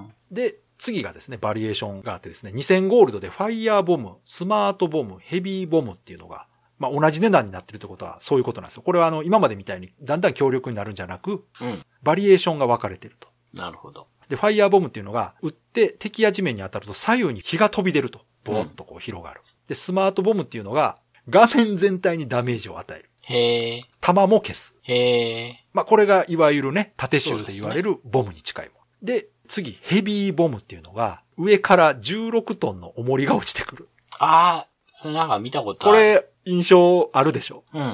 [0.01, 0.13] ん。
[0.31, 8.83] で、次がですね、バリエーションがあってですね、2000ゴールドでファイヤーボム、スマートボム、ヘビーボムっていうのが、まあ同じ値段になってるってことはそういうことなんですよ。
[8.83, 11.43] これはあの、今までみたいにだんだん強力になるんじゃなく、うん。
[12.01, 13.27] バリエーションが分かれてると。
[13.53, 14.07] なるほど。
[14.29, 18.21] で、ファイヤーボムっていうのが、撃って敵や地面に当たると左右に火が飛び出ると。
[18.45, 19.41] ボーっとこう広がる。
[19.69, 20.97] で、スマートボムっていうのが、
[21.29, 23.09] 画面全体にダメージを与える。
[23.21, 23.83] へえ。
[24.01, 24.75] 弾も消す。
[24.81, 25.63] へえ。
[25.73, 28.79] まあ、これがいわゆるね、縦臭で言われるボムに近いもの。
[29.03, 33.89] で次、ヘビーボムっていうのが、上から16トンの重りが落ちてくる。
[34.19, 34.65] あ
[35.03, 35.97] あ、なんか見たことある。
[35.97, 37.63] これ、印象あるでしょ？
[37.73, 37.91] うんうん。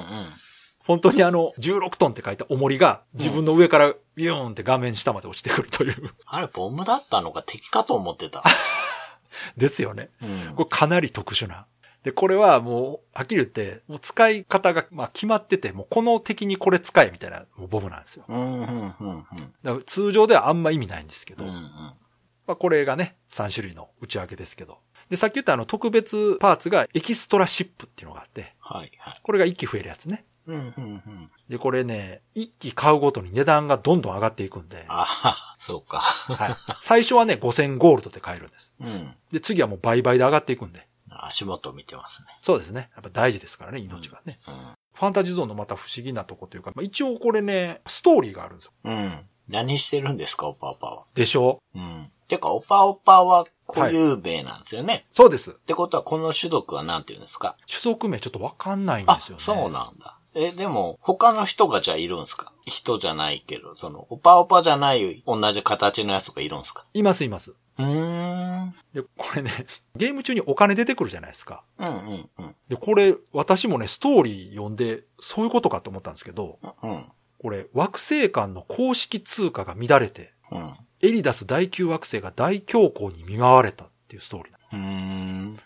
[0.86, 5.96] 本当にあの、16トンって書いた重りが自分の上からビューンって画面下まで落ちてくるという。
[6.26, 8.44] あれ、ボムだったのか敵かと思ってた。
[9.58, 10.10] ですよね。
[10.22, 10.64] うんこ。
[10.64, 11.68] れかなり特殊な。
[12.04, 18.26] で、これはもう、はっきり言って、もう使い方が、まあ決まってて、もうこの敵にこれ使えみたいなボムなんですよ。
[18.28, 19.26] うん、うん、うん、
[19.64, 19.84] うん。
[19.86, 21.62] 通常ではあんま意味ないんですけど、うん、うん。
[21.62, 24.80] まあこれがね、3種類の内訳ですけど。
[25.10, 29.20] で、さっき言ったあの特別パーツがエキストラシップっていうのがあって、はい、はい。
[29.24, 30.26] これが1機増えるやつね。
[30.48, 31.32] うん、うん、うん。
[31.50, 36.00] で、これね、1機買うごとに値段がどんどん上がっていくんで、ああ、そうか。
[36.00, 36.56] はい。
[36.82, 38.74] 最初はね、5000ゴールドで買えるんです。
[38.80, 39.16] うん。
[39.32, 40.88] で、次はもう倍々で上がっていくんで。
[41.10, 42.28] 足元見てますね。
[42.42, 42.90] そうですね。
[42.94, 44.40] やっぱ大事ですからね、命がね。
[44.48, 44.52] う
[44.94, 48.72] ファンタジーゾーンのまた不思議なとこというか、まあ、一応これね、ストーリーがあるんですよ。
[48.86, 48.90] ん。
[48.90, 49.20] うん。
[49.48, 51.06] 何してるんですか、オパオパは。
[51.14, 51.60] でしょ？
[51.76, 52.12] うん。
[52.28, 55.06] てか、オパオパは固有名なんですよね。
[55.12, 55.52] そうです。
[55.52, 57.56] ってことは、この種族は何て言うんですか？
[57.68, 59.44] 種族名ちょっとわかんないんであすよ、ね。
[59.44, 60.18] そうなんだ。
[60.36, 62.52] え、でも、他の人がじゃあいるんですか？
[62.66, 66.86] 人じゃないけど、その、オパオパじゃない同じ形のやつとかいるんですか？
[66.94, 67.52] いますいます。
[67.78, 68.76] うーん。
[68.94, 69.52] で、これね、
[69.96, 71.64] ゲーム中にお金出てくるじゃないですか。
[71.78, 72.56] うんうんうん。
[72.68, 77.12] で、これ、私もね、ストーリー読んで、そういうことかと思ったんですけど、うん。
[77.42, 80.78] これ、惑星間の公式通貨が乱れて、うん。
[81.02, 84.55] エリダス第9惑星が大恐慌に見舞われたっていうストーリー。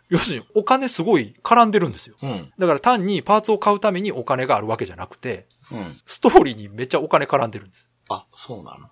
[0.10, 2.16] 要するに、お金すごい絡んでるんですよ。
[2.22, 2.54] うん。
[2.58, 5.98] だから単にパーツを買うためにお金があるわけじゃなくて、うん。
[6.06, 7.90] ストーリーにめっちゃお金絡んでるんです。
[8.10, 8.90] あ、そうなの？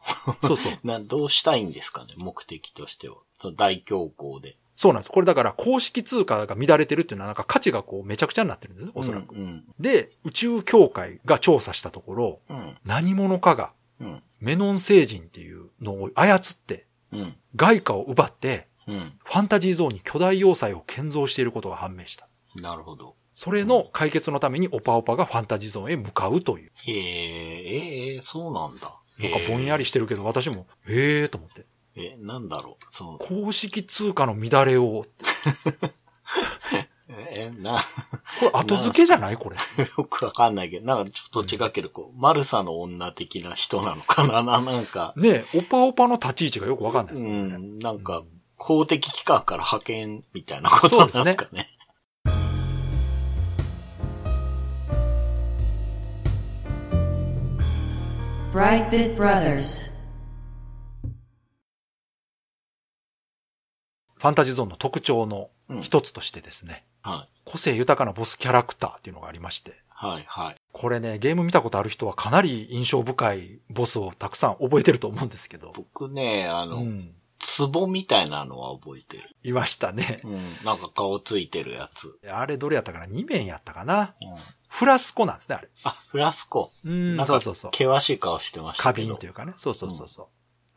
[0.48, 0.74] そうそう。
[0.88, 2.14] な、どうしたいんですかね？
[2.18, 3.18] 目的としては。
[3.56, 4.58] 大恐慌で。
[4.76, 5.12] そうなんです。
[5.12, 9.34] これだから公式通貨が乱れてるっていうのはなんか価値がこうめちゃくちゃになってるんですね、おそらく。
[9.34, 9.66] うん。
[9.80, 12.78] で、宇宙協会が調査したところ、うん。
[12.86, 14.24] 何者かがうん。
[14.40, 17.36] メノン星人っていうのを操って、うん。
[17.56, 19.20] 外貨を奪って、うん。
[19.24, 22.28] ファンタジーゾーンに巨大要塞を建造していることが判明した。
[22.56, 23.16] なるほど。
[23.36, 26.72] それの解決のためにオパオパがファンタジーゾーンへ向かうという。
[26.86, 28.96] へえ、ええ、そうなんだ。
[29.20, 31.66] なんかぼんやりしてるけど、私も、へえーと思って。
[31.96, 32.86] えー、なんだろう。
[32.90, 35.06] その、公式通貨の乱れを、
[37.10, 37.74] ええ、な、
[38.40, 39.38] これ後付けじゃない？
[39.38, 39.56] これ。
[39.98, 44.44] よくわかんないけど、なんかちょっと違うけど、こう、マルサの女的な人なのかな？
[44.44, 47.58] な、なんか、ねオパオパの立ち位置がよくわかんないでうすよね。
[47.58, 48.24] ん、なんか、
[48.58, 51.68] 公的機関から派遣みたいなことなんですかね。
[64.16, 65.50] ファンタジーゾーンの特徴の
[65.82, 67.30] 一つとしてですね、はい。
[67.46, 70.56] 個性豊かなボスキャラクターっていうのがありまして、はい、はい。
[70.72, 77.14] これね、ゲーム見たことある人はかなり印象深いボスをたくさん覚えてると思うんですけど、僕ね、あの、うん。
[77.58, 79.30] 壺みたいなのは覚えてる。
[79.44, 80.22] いましたね。
[80.24, 80.66] うん。
[80.66, 82.20] なんか顔ついてるやつ。
[82.30, 84.16] あれどれやったかな ?2 面やったかな？
[84.22, 84.38] うん。
[84.70, 85.70] フラスコなんですね、あれ。
[85.84, 86.72] あ、フラスコ。
[86.84, 87.72] うんなんかそうそうそう。
[87.72, 89.08] 険しい顔してました花けど。
[89.10, 89.54] 瓶というかね。
[89.58, 90.28] そうそうそうそう。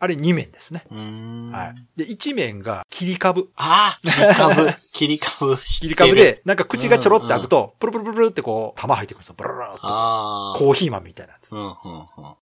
[0.02, 0.82] あれ2面ですね。
[0.90, 1.98] はい。
[1.98, 3.50] で、1面が切り株。
[3.54, 4.72] ああ切り株。
[4.92, 5.56] 切り株。
[5.58, 9.34] 切り株で、なんか口がちょろって開くと、プルプルプルプルってこう、玉入ってくるんですよ。
[9.36, 9.78] ブルルルルって。
[9.82, 10.58] ああ。
[10.58, 11.52] コーヒー豆みたいなやつ。
[11.52, 11.74] うん、うん、うん。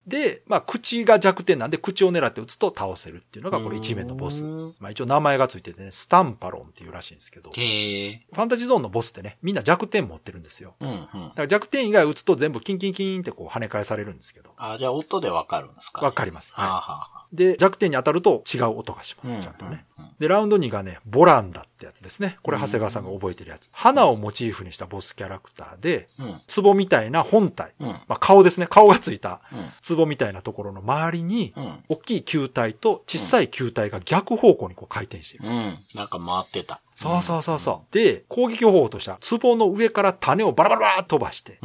[0.07, 4.45] で、まあ、口が弱点なんで、口を狙って撃つと倒せるっていうのが、これ1面のボス。
[4.45, 8.21] うんまあ、一応名前がついててね、スタンパロンっていうらしいんですけど、フへえ。
[8.31, 10.75] ァンタジーゾーンのボスってね、みんな弱点持ってるんですよ。
[10.79, 10.97] うん、うん
[11.29, 11.35] だ。
[11.35, 16.53] から弱点以外撃つと全部キンキンキンってこう跳ね返されるんですけど、あじゃあ音でわかるんですかわかります。
[16.53, 16.81] はあ、は。
[16.81, 19.29] はいで、弱点に当たると違う音がしま。
[19.37, 19.41] す。
[19.41, 19.85] ちゃんとね。
[20.19, 22.37] で、ラウンド2がね、ボランダってやつですね。
[22.43, 23.69] これ長谷川さんが覚えてるやつ。
[23.71, 26.63] 花をモチーフにしたボスキャラクターで、うん。
[26.63, 27.73] 壺みたいな本体。
[27.79, 27.87] うん。
[27.87, 28.67] まあ、顔ですね。
[28.67, 29.41] 顔がついた
[29.89, 29.97] うん。
[29.97, 31.83] 壺みたいなところの周りに、うん。
[31.87, 35.47] 大きい球体と小さい球体が逆方向にこう回転している。
[35.47, 35.77] うん。
[35.95, 36.81] なんか回ってた。
[36.99, 37.93] そうそうそうそう。
[37.93, 41.59] で、攻撃方法としては、壺の上から種をバラバラバラ飛ばして、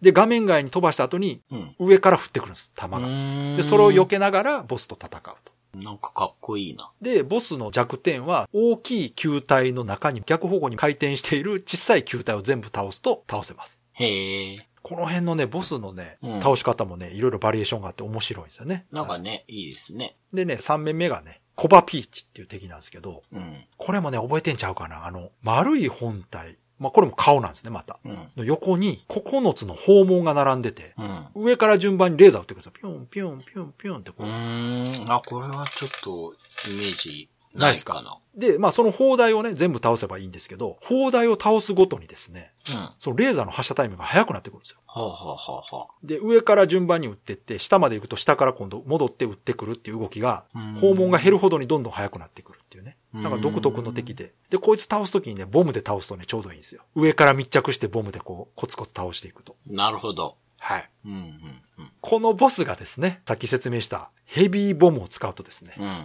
[0.00, 1.74] で、画面外に飛ばした後に、うん。
[1.78, 3.06] 上から降ってくるんです、弾が。
[3.06, 3.56] うん。
[3.58, 5.52] で、それを避けながらボスと戦うと。
[5.78, 6.90] なんかかっこいいな。
[7.02, 13.82] で、ボスの弱点は、大きい球体の中に逆方向に回転している小さい球体を全部倒すと倒せます。
[13.92, 14.68] へえ。
[14.82, 18.86] この辺のね、ボスのねう、ん倒し方もね、いろいろバリエーションがあって面白いんですよね。
[18.90, 20.16] なんかね、いいですね。
[20.32, 23.56] でね、3面目がね、コバピーチっていう敵なんですけど、うん。
[23.76, 26.56] これもね、覚えてんちゃうかなあの、丸い本体。
[26.78, 27.98] まあ、これも顔なんですね、また。
[28.04, 28.18] うん。
[28.36, 31.02] の横に9つの砲門が並んでて、う
[31.40, 31.44] ん。
[31.44, 32.72] 上から順番にレーザー撃ってくるんですよ。
[32.80, 34.28] ピョン、ピョン、ピョン、ピョンってこうう。
[34.28, 35.12] ーん。
[35.12, 36.34] あ、これはちょっと、
[36.68, 38.18] イメージないいかな。
[38.34, 42.76] で、まあその砲台をね、全部倒せばいいんですけど、砲台を倒すごとにですね、うん。
[42.76, 44.78] はそのレーザーの発射タイムが速くなってくるんですよ。
[44.86, 52.96] あ、はあはあはで、上から順番に撃ってって、下まで行くと下から今度戻って撃ってくるっていう動きが、あ、砲門が減るほどにどんどん速くなってくるっていうね。
[53.14, 54.32] うんなんか独特の敵で。
[54.48, 56.82] で、こいつ倒すときにね、ボムで倒すとね、ちょうどいいんですよ。
[56.94, 59.56] 上から密着してボムでこう、コツコツ倒していくと。
[59.66, 60.38] なるほど。
[60.62, 60.88] はい。
[61.06, 65.86] うん、うん、このボスがですね、さっき説明したヘビーボムを使うとですね、うん。
[65.86, 66.04] うん、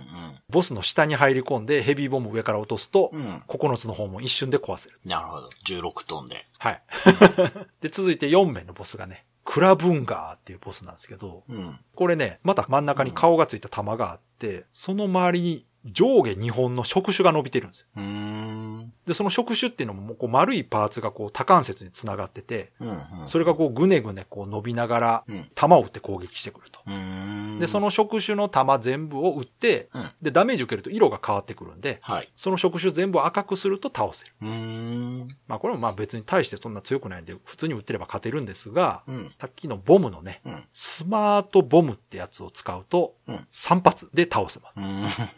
[0.49, 3.19] ボスの下に入り込んでヘビーボムを上から落とすとう、ん。
[3.19, 3.43] うん。
[3.47, 4.99] 9つの方も一瞬で壊せる。
[5.05, 5.49] なるほど。
[5.67, 6.43] 16トンで。
[6.57, 6.81] はい。
[7.81, 11.79] で、続いて4面のボスがね、クラブンガーっていうボスなんですけど、うん。
[11.95, 17.87] これね、また真ん中に顔がついた玉があって、その周りに上下2本の触手が伸びてるんですよ。
[19.05, 23.27] で、その触手っていうのもこう丸いパーツがこう多関節に繋がってて、うん、うん。
[23.27, 25.49] それがこうぐねぐねこう伸びながらうん。
[25.55, 26.81] 弾を撃って攻撃してくると。
[27.59, 30.11] で、そ、の触手の弾全部を撃って、うん。
[30.21, 32.29] で、ダメージ受けると色が変わってくるんで、はい。
[32.35, 34.33] その触手全部赤くすると倒せる。
[35.47, 39.31] まあこれもまあ別に対してそんな強くないんで、普通に撃ってれば勝てるんですが、うん。
[39.39, 40.63] さっきのボムのね、うん。
[40.73, 44.79] スマートボムってやつを使うとうん、3発で倒せます。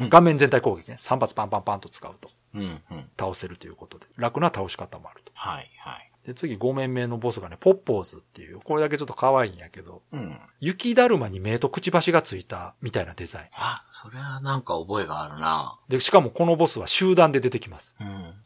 [0.01, 0.09] うん。
[0.09, 0.97] 画面全体攻撃ね。
[0.99, 2.61] 3発パンパンパンと使うとうん。
[2.61, 3.09] うん。
[3.17, 5.31] 倒せるということで、楽な倒し方もあると。
[5.35, 6.11] はい、はい。
[6.25, 10.39] で、次5面目のボスがね、ポッポーズっていう、これだけちょっと可愛いんやけど、うん。
[10.59, 13.45] 雪だるまに目とくちばしがついたみたいなデザイン。
[13.53, 15.79] あ、それはなんか覚えがあるな。
[15.87, 17.95] で、しかもこのボスは集団で出てきます。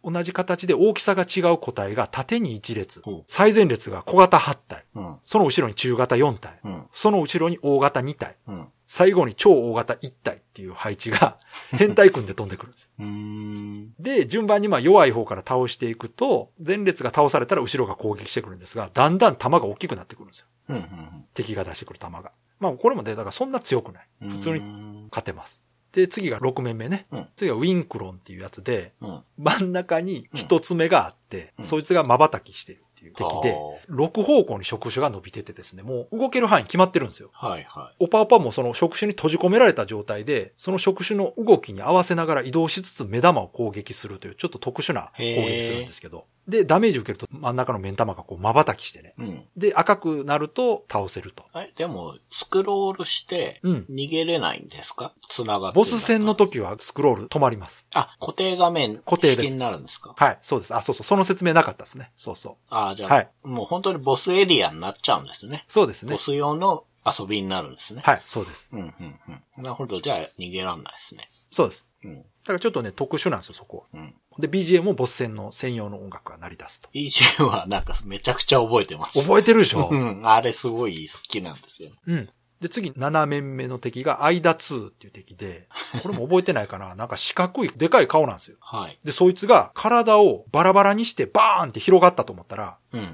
[0.03, 0.13] うん。
[0.13, 5.17] 同じ形で大きさが違う個体が縦に1列最前列が小型8体、うん。
[5.25, 6.87] その後ろに中型4体、うん。
[6.91, 8.67] その後ろに大型2体、うん。
[8.93, 11.39] 最後に超大型1体っていう配置が
[11.71, 12.91] 変態組んで飛んでくるんです。
[13.99, 20.47] で、順番にまあ弱い方から倒していくと、前列が倒されたら後ろが攻撃してくるんですが、だんだん弾が大きくなってくるんですよ。
[20.69, 20.75] うん。
[20.75, 21.25] うん。
[21.33, 22.33] 敵が出してくる弾が。
[22.59, 24.07] まあこれもね、だからそんな強くない。
[24.21, 24.29] うん。
[24.29, 25.07] 普通にに。
[25.09, 25.63] 勝てます。
[25.91, 27.07] で、次が6面目ね。
[27.11, 29.23] うん次はウィンクロンっていうやつで、うん。
[29.39, 37.29] 真ん中に一つ目があって、うんそいつが瞬きしてるっていう敵では、6方向に触手が伸びててですね、もう動ける範囲決まってるんですよ。
[37.33, 49.13] はい、はオパオパもその触手に閉じ込められた状態で、その触手の動きに合わせながら移動しつつ目玉を攻撃するというちょっと特殊な攻撃するんですけど、で、ダメージ受けると真ん中の目ん玉がこう瞬きしてね。
[49.17, 49.45] うん。
[49.55, 51.45] で、赤くなると倒せると。
[51.55, 55.13] え、でも、スクロールして、うん逃げれないんですか？
[55.29, 56.47] 繋がってボス戦のと。
[56.47, 57.87] 時はスクロール止まります。
[57.93, 60.13] あ、固定画面固定です式になるんですか？
[60.17, 60.75] はい、そうです。
[60.75, 62.11] あ、そうそう、その説明なかったですね。
[62.17, 62.55] そうそう。
[62.69, 65.63] あじゃあ、はいもう本当にボスエリアになっちゃうんですね。
[65.67, 66.17] そうですねボ。
[66.19, 68.01] ス用の遊びになるんですね。
[68.03, 68.69] はい、そうです。
[68.73, 69.19] うん、うん、
[69.57, 69.63] うん。
[69.63, 70.01] なるほど。
[70.01, 71.29] じゃあ、逃げらんないですね。
[71.51, 71.85] そうです。
[72.03, 72.17] うん。
[72.17, 73.85] だからちょっとね、特殊なんですよ、そこ。
[73.93, 74.15] うん。
[74.39, 76.89] で、BGM もボス戦の専用の音楽が鳴り出すと。
[76.93, 79.21] BGM はなんかめちゃくちゃ覚えてます。
[79.23, 79.89] 覚えてるでしょ？
[79.91, 80.21] うん。
[80.23, 81.91] あれすごい好きなんですよ。
[82.07, 82.29] うん。
[82.61, 85.67] で、次、7面目の敵が、アイダ2っていう敵で、
[86.01, 88.57] これも覚えてないかな なんか四角い、でかい顔なんですよ。
[88.61, 88.97] はい。
[89.03, 92.73] で、そいつが体をバラバラにしてバーンって広がったと思ったら、うん。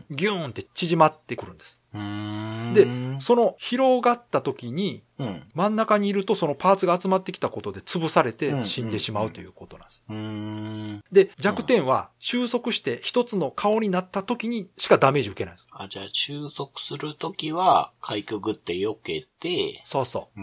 [0.10, 1.82] ギューンって縮まってくるんです。
[2.74, 2.88] で、
[3.20, 5.44] その広がった時に、うん。
[5.54, 10.04] 真ん中にいるとそのパーツが集まってきたことで潰されてうん死んでしまうということなんです。
[10.08, 11.04] うーん。
[11.12, 15.68] で、弱点は収束して一つの顔になった時にしかダメージ受けないんです。
[15.72, 20.40] あ、じゃあ、収束するときは、開局って避けて、そうそう。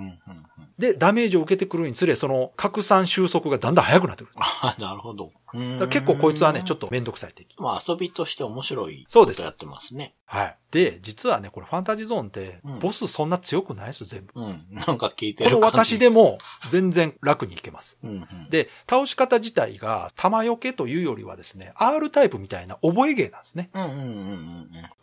[0.78, 4.32] で、ダメージを受けてくるにつれ、その拡散収束がだんだん速くなってくる。
[4.36, 5.32] あ、なるほど。
[5.88, 7.56] 結構こいつはね、ちょっとめんどくさい敵。
[7.58, 10.14] まあ遊びとして面白いそうですやってますね。
[10.26, 10.56] はい。
[10.72, 14.40] で、実はね、これファンタジーゾーンってうん、ボスそんな強くないですよ、全部。
[14.40, 14.66] うん。
[14.70, 15.94] なんか聞いてこのる感じ。
[15.94, 16.38] 私でも
[16.70, 17.96] 全然楽にいけます。
[18.02, 18.50] うん、うん。
[18.50, 23.70] で、倒し方自体が弾よけというよりはですね、R タイプみたいな覚え芸なんですね。
[23.72, 23.96] うん、うん、う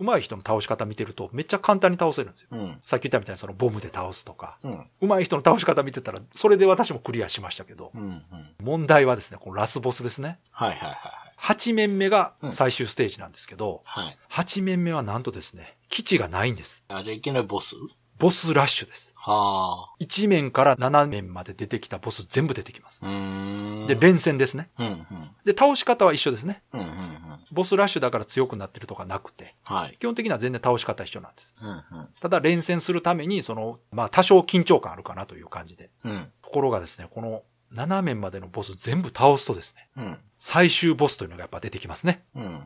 [0.03, 2.49] ん、上手い人の倒し方見てるとめっちゃ簡単に倒せるんですよ。
[2.51, 2.59] うん。
[2.59, 2.81] うん。
[2.83, 8.23] さっき言ったみたいにそのボムで倒すとか、うん、上手い人の倒し方見てたら、それで私もクリアしましたけど、うん、うん。
[8.61, 10.39] 問題はですね、このラスボスですね。
[10.51, 11.32] はい、はい、はい。
[11.43, 14.17] 8面目が最終ステージなんですけど、はい。
[14.31, 16.85] 8面目はなんとですね、基地がないんです。
[16.87, 17.75] あ、じゃあいきなりボス？
[18.17, 19.11] ボスラッシュです。
[19.15, 23.01] は1面から7面まで出てきたボス全部出てきます。
[23.87, 24.69] で、連戦ですね。
[24.77, 25.05] うん、うん。
[25.43, 26.61] で、倒し方は一緒ですね。
[26.73, 27.19] うん、うん、うん。
[27.51, 29.97] ボスラッシュだから強くなってるとかなくて、はい。
[29.99, 31.55] 基本的には全然倒し方一緒なんです。
[31.61, 32.09] うん、うん。
[32.21, 35.89] ただ連戦するために、その、まあ多少緊張感あるかなという感じで。
[36.03, 40.17] うん、ところがですね、この7面までのボス全部倒すとですね、うん。
[40.39, 42.23] 最終ボスというのがやっぱ出てきますね。
[42.35, 42.61] うん、うん。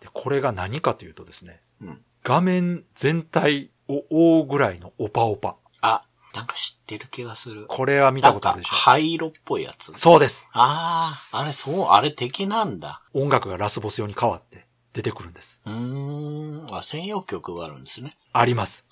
[0.00, 2.00] で、これが何かというとですね、うん。
[2.24, 5.56] 画面全体を覆うぐらいのオパオパ。
[5.80, 6.02] あ、
[6.34, 7.66] なんか知ってる気がする。
[7.68, 9.92] これは見たことあるでしょ灰色っぽいやつ。
[9.96, 10.46] そうです。
[10.52, 13.02] ああ、あれそう、あれ敵なんだ。
[13.14, 14.67] 音楽がラスボス用に変わって
[14.98, 15.60] 出てくるんです。
[15.64, 16.74] うーん。
[16.74, 18.16] あ、専用曲があるんですね。
[18.32, 18.84] あります。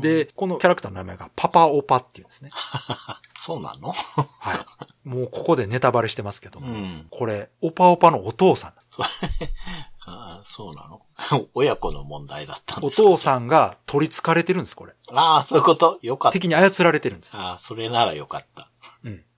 [0.00, 2.50] で、このキャラクターの名前がパパオパっていうんですね。
[3.38, 3.92] そうなの？
[3.92, 4.54] は
[5.04, 5.08] い。
[5.08, 7.06] もうここでネタバレしてますけども、うん。
[7.08, 8.72] これ、オパオパのお父さん。
[10.06, 11.02] あーそうなの？
[11.54, 13.08] 親子の問題だったんおですか？
[13.10, 14.92] 父さんが取り憑かれてるんです、これ。
[15.12, 16.00] ああ、そういうこと？
[16.02, 16.32] よかった。
[16.32, 17.36] 敵に操られてるんです。
[17.36, 18.68] ああ、それならよかった。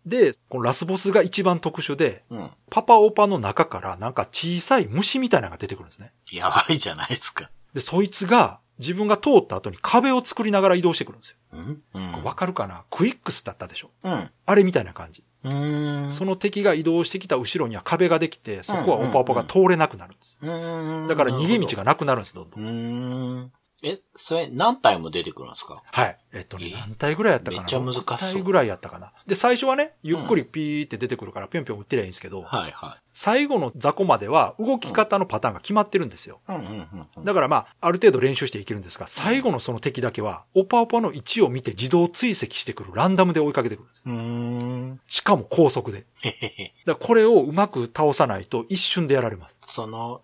[0.06, 0.10] うん。
[0.10, 2.50] で、このラスボスが一番特殊で、うん。
[2.70, 6.12] パパオパの中からなんか小さい虫みたいなのが出てくるんですね。
[6.32, 7.50] やばいじゃないですか。
[7.74, 11.36] で、そいつが自分が通った後に壁を作りながら移動してくるんですよ。
[11.52, 11.82] うん？
[11.94, 12.24] うん。
[12.24, 12.84] わかるかな？
[12.90, 13.90] クイックスだったでしょ？
[14.02, 14.30] うん。
[14.44, 15.24] あれみたいな感じ。
[15.44, 16.12] うーん。
[16.12, 20.38] その敵が移動してきた後ろには壁ができて、そこはオパオパが通れなくなるんです。
[20.42, 21.08] うーん。
[21.08, 22.66] だから逃げ道がなくなるんです、どんどうん。
[22.66, 23.52] ーん。
[23.82, 25.82] え、それ何体も出てくるんですか？
[25.84, 26.18] はい。
[26.32, 27.62] えっとねえ、何体ぐらいやったかな？
[27.62, 29.12] めっちゃ難しそう6体ぐらいやったかな？
[29.26, 36.40] で、最初はね、ゆっくりピーって出てくるから、ぴょんぴょん打ってりゃいいんですけど、はいは最後の雑魚までは動き方のパターンが決まってるんですよ。
[36.48, 36.52] い。
[36.52, 37.24] うんうんうんうん。
[37.24, 44.02] だからまあ、ある程度練習していけるんですが、最後のその敵だけは、オパオパの位置を見て自動追跡してくるランダムで追いかけてくるんです。
[44.06, 45.00] うーん。
[45.06, 46.04] しかも高速で。
[46.22, 46.74] へへへ。
[46.84, 49.58] だからこれをうまく倒さないと一瞬でやられます。
[49.64, 50.20] その、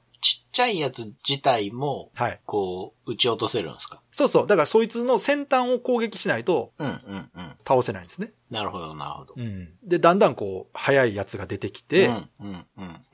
[0.52, 2.40] ちっちゃいやつ自体も、はい。
[2.44, 4.02] こう、撃ち落とせるんですか？
[4.12, 4.46] そうそう。
[4.46, 7.30] だからそいつの先端を攻撃しないとうんうんうん。
[7.66, 8.32] 倒せないんですね。
[8.50, 9.34] なるほどなるほど。
[9.34, 9.70] うん。
[9.82, 12.56] で、だんだんこう、速いやつが出てきて、うんうんうん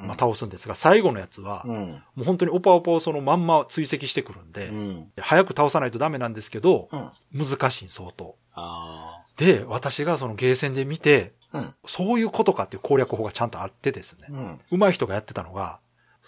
[0.00, 0.06] うん。
[0.08, 2.02] まあ倒すんですが、最後のやつは、うん。
[2.16, 5.12] もう本当にオパオパをそのまんま追跡してくるんで、うん。
[5.16, 7.46] 早く倒さないとダメなんですけど、うん。
[7.46, 8.34] 難しい相当。
[8.52, 11.58] あで、私がそのゲーセンで見て、あ。
[11.58, 11.74] うん。
[11.86, 14.26] そういうことかっていう攻略法がちゃんとあってですね。
[14.28, 14.58] うん。
[14.76, 15.78] 上手い人がやってたのが、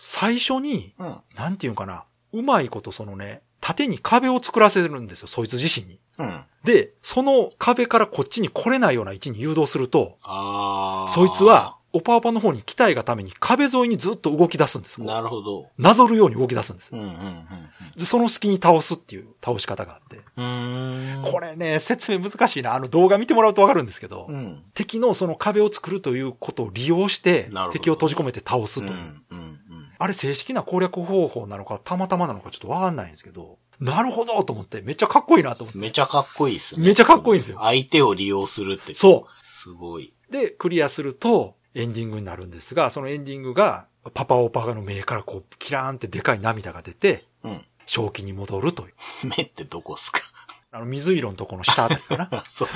[0.02, 1.16] 最初に、うん。
[1.36, 6.00] なんていうのかな、うまいことそのね、縦に壁を作らせるんですよ、そいつ自身に。
[6.16, 6.40] うん。
[6.64, 10.16] で、その壁からこっちに来れないような位置に誘導すると。
[11.10, 15.00] そいつは、、オパオパの方に来たいがために壁沿いにずっと動き出すんです。
[15.03, 15.68] なるほど。
[15.79, 16.96] なぞるように動き出すんですう。
[16.96, 17.16] んうんうん
[17.96, 20.20] で、その隙に倒すっていう倒し方があって。
[21.31, 22.74] これね、説明難しいな。
[22.74, 24.62] あの動画見てもらうとわかるんですけど、うん。
[24.74, 28.90] 敵のその壁を作るということを利用して敵を閉じ込めて倒すという。
[28.90, 28.96] うん
[29.31, 29.59] うんうん。
[29.98, 35.79] あれ正式な攻略方法なのか、たまたまなのかちょっとわかんないんですけど、なるほどと思って、めっちゃかっこいいなと思って。
[35.79, 36.87] めちゃかっこいいですね。
[36.87, 38.94] めちゃかっこいいんですよ相手を利用するって。
[38.94, 40.12] そすごい。
[40.29, 40.33] う。
[40.33, 47.64] で、クリアすると、エンディングになるんですが、そのエンディングが、パパオパの目からこう、キラーンってでかい涙が出て、うん。
[47.86, 48.94] 正気に戻るという。
[49.36, 50.20] 目ってどこっすか？
[50.72, 52.28] あの、水色のとこの下あたりかな。
[52.30, 52.68] あ、 そう。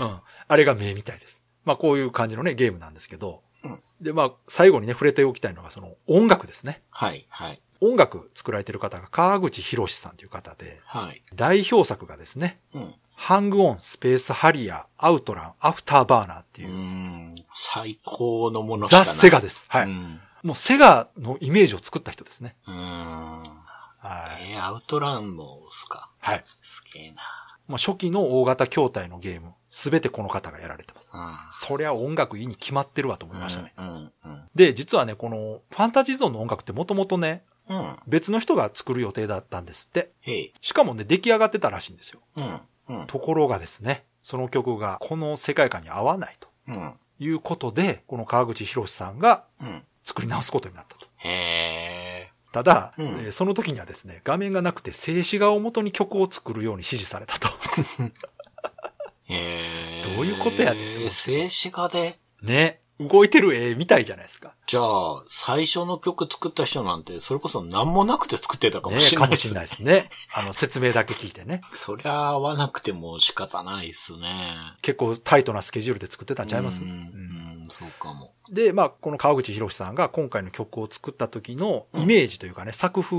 [0.00, 0.20] うん。
[0.48, 1.40] あれが目みたいです。
[1.64, 3.42] まあ、こういう感じのね、ゲームなんですけど。
[3.64, 6.82] うんで、まあ、最後にね、触れておきたいのが、その、音楽ですね。
[6.90, 11.22] はい、はい、音楽作られてる方が川口博さんという方で、はい。
[11.34, 12.94] 代表作がですね、うん。
[13.24, 17.34] ハングオン、スペースハリアー、アウトラン、アフターバーナーっていう、ん。
[17.54, 19.14] 最高のものしかない。
[19.14, 19.64] セガです。
[19.68, 19.84] はい。
[19.84, 20.20] うん。
[20.42, 22.56] もうセガのイメージを作った人ですね。
[22.66, 22.74] うん。
[22.74, 23.38] は
[24.40, 24.52] い。
[24.54, 26.10] えー、アウトランもっすか？
[26.18, 26.44] はい。
[26.62, 27.22] すげえな。
[27.68, 31.12] まあ、初期の大型筐体のゲーム、すべてこの方がやられてます。
[31.14, 31.36] うん。
[31.52, 33.72] そりゃ音楽いいに決まってるわと思いましたね。
[33.78, 33.86] うん、
[34.24, 37.78] うん、で、実はね、このファンタジーゾーンの音楽ってもともとね、うん。
[37.78, 37.96] うん。
[38.08, 40.10] 別の人が作る予定だったんですって。
[40.60, 42.18] しかもね、出来上がってたらしいんですよ。
[42.34, 42.60] うん。
[43.00, 43.06] うん。
[43.06, 46.92] ところがですね、その曲がこの世界観に合わないとうん。
[47.18, 49.82] いうことで、この川口博さんがうん。
[50.04, 51.06] 作り直すことになったと。
[51.18, 52.32] へえ。
[52.52, 57.48] ただ、うんえーその時にはですね、画面がなくて静止画を元に曲を作るように指示されたと。
[59.24, 60.02] へえ。
[60.16, 62.18] どういうことやねん静止画で？
[62.42, 62.80] ね。
[63.08, 64.54] 動いてる絵みたいじゃないですか。
[64.66, 70.08] じゃあ、最初の曲作った人なんて、それこそ何もなくて作ってたかもねしれないですかもしれないですね。
[70.34, 71.60] あの、説明だけ聞いてね。
[71.74, 74.28] そりゃ合わなくても仕方ないっすね。
[74.82, 76.96] 結構タイトなスケジュールで作ってたんちゃいます、うん、うん
[77.62, 78.32] うん、そうかも。
[78.50, 83.16] で、まあ、この川口博さんが今回の曲を作った時のイメージというかね、作風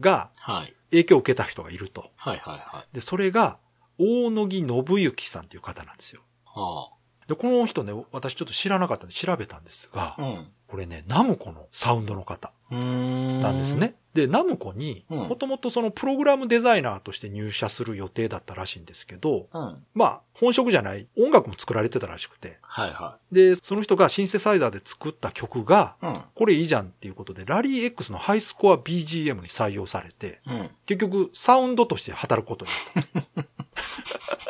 [0.00, 0.74] がはい。
[0.90, 2.10] 影響を受けた人がいると。
[2.16, 2.94] はいはいはい。
[2.94, 3.58] で、それが、
[3.98, 6.22] 大野木信之さんという方なんですよ。
[6.44, 6.90] は
[7.30, 10.22] で、この人ね、私ちょっと知らなかったんで調べたんですが、あ。
[10.22, 10.48] うん。
[10.66, 12.52] これね、ナムコのサウンドの方。
[12.70, 13.76] なんです。
[13.76, 13.94] ね。
[14.14, 19.84] で、ナムコに、うんもともとそのプログラムデザイナーとして入社する予定だったらしいんですけど、うん。
[19.94, 26.06] まあ、本職じゃない音楽も作られてたらしくて、はいはで、その人がシンセサイザーで作った曲が、い。
[26.34, 30.60] これいいじゃんっていうことで、ラリー X のハイスコア BGM に採用されて、うん。
[30.60, 30.70] うん。
[30.86, 32.70] 結局サウンドとして働くことに
[33.04, 33.50] なった。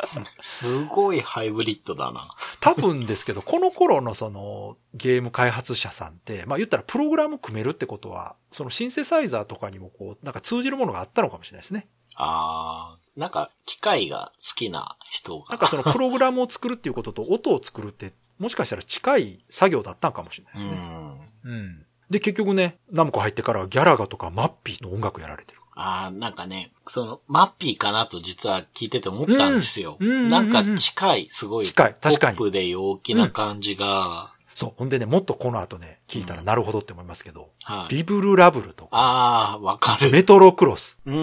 [0.39, 2.35] すごいハイブリッドだな。
[2.59, 11.87] 多分ですけど、この頃のそのゲーム開発者さんって、まあ言ったらプログラム組めるってことは、そのシンセサイザーとかにもこう、なんか通じるものがあったのかもしれないですね。
[12.15, 13.19] あー。
[13.19, 15.49] なんか、機械が好きな人が。
[15.49, 20.87] なんかそのプログラムを作るっていうことと音を作るって、もしかしたら近い作業だったのかもしれないうですね。
[20.89, 21.31] ん。
[21.43, 21.85] うん。
[22.09, 25.60] で、結局ね、ナムコ入ってからはギャラガとかマッピーの音楽やられてる。
[25.81, 29.97] あー、なんかね、その、マッピーかなと実は聞いてて思ったんですよ。
[29.99, 31.65] うんうんうんうんなんか近い、すごい。
[31.65, 34.73] 近い確かにポップで陽気な感じが、そう。
[34.77, 37.95] ほんでね、もっとこの後ね、聞いたらなるほどって思いますけど、はい。
[37.95, 40.11] リブルラブルとか、あー、わかる。
[40.11, 40.99] メトロクロス。
[41.05, 41.15] うん。
[41.15, 41.19] う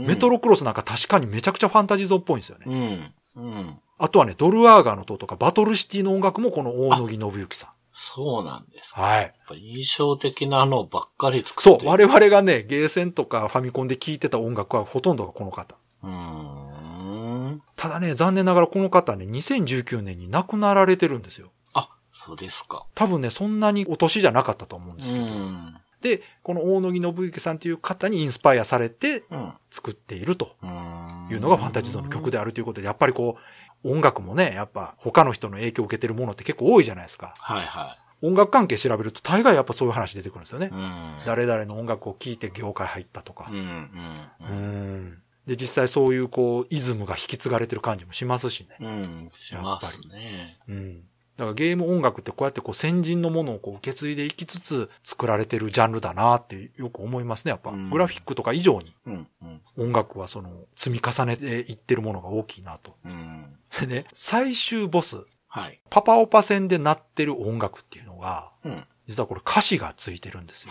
[0.00, 3.12] んメトロクロスなんか確かにめちゃくちゃファンタジーゾーンっぽいんですよね。
[3.36, 3.44] うん。
[3.44, 3.78] うん。
[3.98, 7.70] あとはね、ドルアーガーの塔とかバトルシティの音楽もこの大野木信之さん。
[7.94, 8.90] そうなんです。
[8.94, 9.22] はい。
[9.22, 11.90] やっぱ印象的なのばっかり作そう、ってる。
[11.90, 15.76] 我々がね、ゲーセンとかファミコンで聴いてた音楽はほとんどがこの方。
[16.02, 17.62] うーん。
[17.76, 21.50] ただね、残念ながらこの方ね、2019年に亡くなられてるんですよ。
[21.74, 22.86] あ、そうですか。
[22.94, 25.24] 多分ね、そんなにお年じゃなかったと思うんでうすけど。
[25.24, 25.76] ん。
[26.00, 29.52] で、この大野木信之さんという方にインスパイアされてうん。
[29.70, 31.28] 作っているとうん。
[31.30, 33.42] いうのがファンタジーゾーンの曲であるということで、やっぱりこう、
[33.84, 37.34] 音楽もね、やっぱ他の人の影響を受けてるものって結構多いじゃないですか。
[37.38, 40.68] はいは音楽関係調べると大概やっぱそういう話出てくるんですよねい。。
[40.70, 41.16] うん。
[41.26, 43.58] 誰々の音楽を聴いて業界入ったとかうん。
[43.58, 43.60] う。
[43.60, 43.66] ん。
[43.66, 45.04] ううん。
[45.06, 45.22] ん。
[45.46, 48.76] で、実際そういうこう、イズムが引き継がれてる感じもしますしね。
[48.80, 49.30] うん。
[49.36, 50.58] しますね。
[50.68, 51.02] うん。
[51.36, 57.50] だからゲーム音楽ってこうやってこう先人のものをこう受け継いでいきつつ作られてるジャンルだなってよく思いますね。
[57.50, 59.26] やっぱうんグラフィックとか以上にうん。
[59.42, 59.60] うん。
[59.78, 62.94] 音楽はその積み重ねていってるものが大きいなと。
[63.04, 63.56] うん。
[63.80, 65.80] でね、最終ボス、はい。
[65.90, 68.84] パパオパ戦で鳴ってる音楽っていうのが、うん。
[69.06, 70.70] 実はこれ歌詞がついてるんですよ。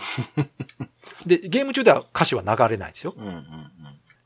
[1.26, 3.14] で、ゲーム中では歌詞は流れないですよ。
[3.16, 3.26] うん。
[3.26, 3.44] うん。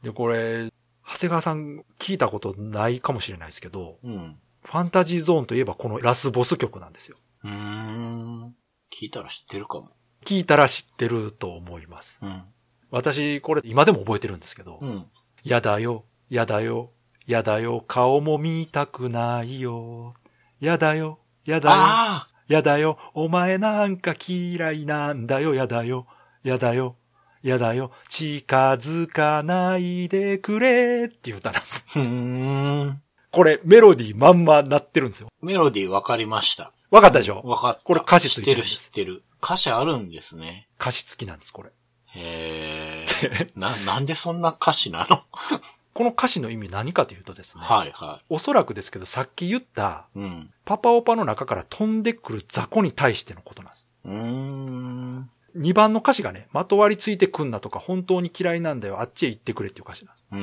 [0.03, 0.71] で、これ、
[1.07, 4.39] 長谷川さん聞いたことないかもしれないですけど、うん。
[4.67, 4.71] うん。
[4.71, 7.17] ファンタジーゾーンといえばこのラスボス曲なんですよ。
[7.45, 8.55] うーん。
[8.93, 9.91] 聞いたら知ってるかも。
[10.25, 12.19] 聞いたら知ってると思います。
[12.23, 12.43] うん。
[12.91, 15.07] 私、これ今でも覚えてるんですけど、うん。
[15.45, 16.91] やだよ、やだよ、
[17.27, 20.15] やだよ、顔も見たくないよ。
[20.61, 26.07] やだよ、やだよ、あやだよ、お前なんか嫌いなんだよ、やだよ、
[26.43, 26.97] やだよ、
[27.43, 28.45] やだよ、近
[28.75, 31.85] づかないでくれっていう歌なんです。
[33.37, 35.29] これメロディーまんまなってるんですよ。
[35.43, 36.73] メロディーわかりました。
[36.91, 37.43] わかったでしょ？
[37.45, 37.83] わかった。
[37.85, 39.23] これ歌詞つ知ってるいてる知ってる。
[39.45, 40.69] 歌詞あるんですね。
[40.81, 41.69] 歌詞付きなんです、これ。
[42.15, 43.51] へえ。
[43.55, 45.21] な、なんでそんな歌詞なの？
[45.93, 50.19] この歌詞の意味何かというとですね、はいはおそらくですけど、さっき言ったい。
[50.21, 50.51] うん。
[50.65, 53.89] パパオパの中から飛んでくる雑魚に対してのことなんです。
[54.07, 55.31] うん。
[55.57, 60.25] 2番の歌詞がね、まとわりついてくんなとか、本当に嫌いなんだよ、あっちへ行ってくれっていう歌詞なんです。
[60.33, 60.39] うー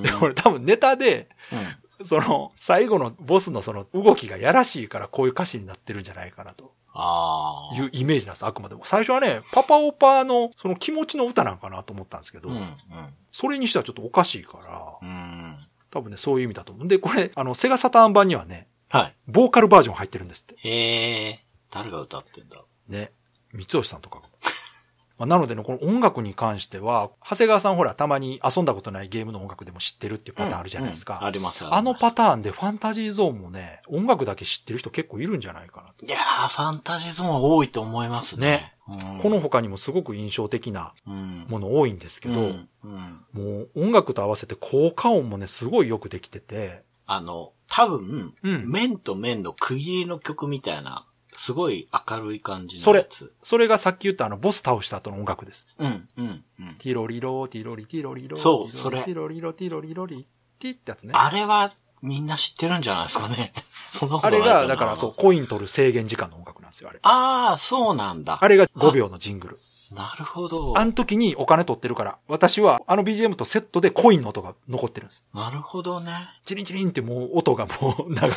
[0.00, 0.02] ん。
[0.02, 1.76] で、これ多分ネタで、うん。
[2.06, 7.76] その、最後のボスのその動きがやらしいからこういう歌詞になってるんじゃないかなとああ。
[7.76, 8.84] いうイメージなんです、あくまでも。
[8.84, 12.76] 最初はね、パパオパのその気持ちの歌なんかなと思ったんですけど、うん、うん。
[13.30, 15.66] それにしてはちょっとおかしいから、うん。
[15.90, 16.88] 多分ね、そういう意味だと思う。
[16.88, 19.14] で、これ、あの、セガサターン版にはね、はい。
[19.26, 20.54] ボーカルバージョン入ってるんですって。
[20.58, 22.62] へえ、誰が歌ってんだ？
[22.88, 23.12] ね。
[23.52, 24.20] 三吉さんとか
[25.26, 31.14] なのでね、この音楽に関しては、長谷川さんほら、たまに遊んだことないゲームの音楽でも知ってるっていうパターンあるじゃないですか。
[31.14, 31.20] うん。
[31.20, 31.64] うんあります。
[31.66, 36.06] あのタパターンでファンタジーゾーンもね、音楽だけ知ってる人結構いるんじゃないかなと。
[36.06, 38.46] いやー、ファンタジーゾーンは多いと思いますね。
[38.46, 38.74] ね。
[38.88, 39.18] うん。
[39.20, 43.20] この他にもすごく印象的なうん、もの多いんですけど、うんうん。
[43.32, 48.70] もう音楽と合わせて効果音もね、すごいよくできてて、あの、多分、うん。
[48.70, 51.06] 面と面の区切りの曲みたいな、
[51.42, 53.34] すごい明るい感じのやつ。
[53.42, 55.66] それがさっき言ったあの、ボス倒した後の音楽です。
[55.76, 56.74] うん、うん、うん。
[56.78, 58.36] ティロリロ、ティロリティロリロ。
[58.36, 60.28] そうそれティロリロ、ティロリロリ、
[60.60, 61.14] ティってやつね。
[61.16, 63.52] あれはみんな知ってるんじゃないですかね。
[63.90, 65.14] そんなことあれが、だからそう、。
[65.16, 67.00] コイン取る制限時間の音楽なんですよ、あれ。
[67.02, 68.38] ああ、そうなんだ。
[68.40, 69.60] あれが5秒のジングル。
[69.94, 70.78] なるほど。
[70.78, 75.24] あの時にお金取ってるから、私はあの BGM とセットでコインの音が残ってるんです。
[75.34, 76.12] なるほどね。
[76.44, 78.32] チリンチリンってもう音がもう流れる。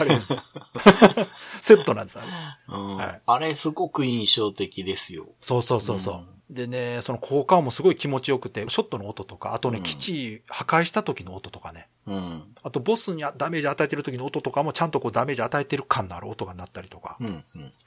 [1.62, 2.28] セットなんです、あれ。
[2.70, 5.28] うんはいあれすごく印象的ですよ。
[5.42, 6.35] そうそうそうそう。
[6.50, 12.44] でね、その効果音もすごい気持ちよくて、ショットの音とか、あとね、うん基地破壊した時の音とかね、うん。
[12.62, 17.18] あとボスにダメージ与えてる時の音とかもちゃんとこうダメージ与えてる感のある音が鳴ったりとか。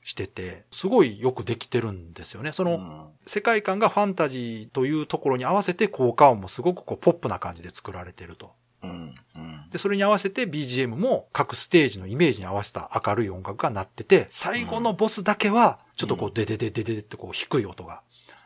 [0.04, 2.52] してて、すごいよくできてるんですよね。
[2.52, 8.52] その、うん世界観がファンタジーというところに合わせて効果音もすごくこうポップな感じで作られてると。
[8.82, 9.14] うん。
[9.36, 9.70] うん。
[9.70, 18.02] で、それに合わせて BGM も各ステージのイメージに合わせた明るい音楽が鳴ってて、最後のボスだけは、ちょっとこうデデデデデデってこう低い音が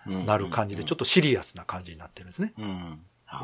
[0.07, 2.53] うん鳴る感じで、ちょっとシリアスな感じになってるんですね。
[2.59, 3.01] うん。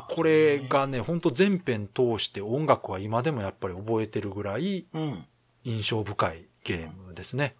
[0.09, 5.25] これがね、ほんと全編通して音楽は今でもやっぱり覚えてるぐらいうん。
[5.63, 7.55] 印象深いゲームですね。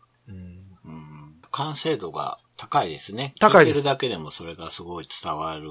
[1.51, 3.33] 完成度が高いですね。
[3.39, 5.69] 高いです聞てるだけでもそれがすごい伝わる。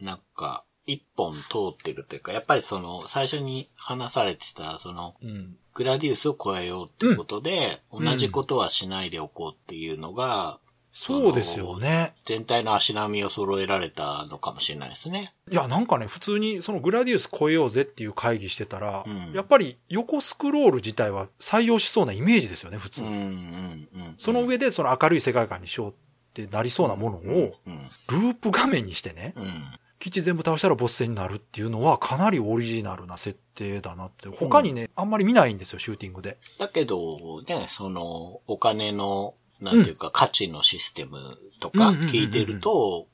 [0.00, 1.40] なんか、一本通
[1.72, 5.56] ってるというか、やっぱりその、最初に話されてた、その、うん。
[5.74, 10.58] グラディウスを超えようっていうことで、うん同じことはしないでおこうっていうのが、
[10.92, 12.14] そうですよね。
[12.24, 15.32] 全体の足並みを揃えられたのかもしれないですね。
[15.50, 23.02] いや、なんかね、普通にそのグラディウス超えようぜっていう会議してたら、うんやっぱり横スクロール自体は採用しそうなイメージですよね、普通。
[23.02, 24.14] うん、うん、うん。
[24.18, 25.94] その上でその明るい世界観にしようっ
[26.34, 27.20] てなりそうなものを、
[27.66, 29.46] うん、ループ画面にしてね、うん。
[30.00, 34.30] 基地全部倒したらボス戦になるっていうのはかなりオリジナルな設定だなって。
[34.30, 36.38] 他にね、あんまり見ないんですよ、シューティングで。
[36.58, 43.08] だけど、ね、その、お金の、なんていうか、価値のシステムとかうんうんうんうん聞いてると、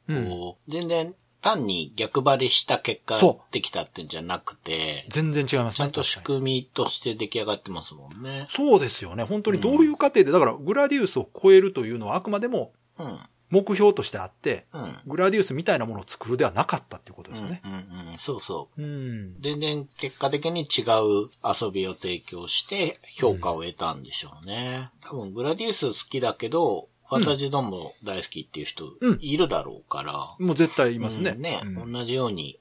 [0.69, 5.77] 全然単に逆張りした結果そできたってんじゃなくて、全然違いますね。
[5.77, 8.47] ちゃんと仕組みとして出来上がってますもんね。
[8.51, 9.23] そうですよね。
[9.23, 13.19] 本当にどういう過程で、だからグラディウスを超えるというのはあくまでもうん。
[13.51, 14.97] 目標としてあって、うん。
[15.07, 17.63] グラディウスみたいなものを作るではなかったっていうことですよね。
[17.65, 17.79] うんうん
[18.13, 18.83] うん、そうそう。
[18.83, 19.41] うん。
[19.41, 20.83] 全然結果的に違
[21.25, 24.91] う遊びを提供して評価を得たんでしょうね。
[25.01, 31.31] 多分グラディウス好きだけど、ファンタジードームも大好きっていう人うんいるだろうから、もう絶対いますね。
[31.31, 32.59] うんね、うん同じように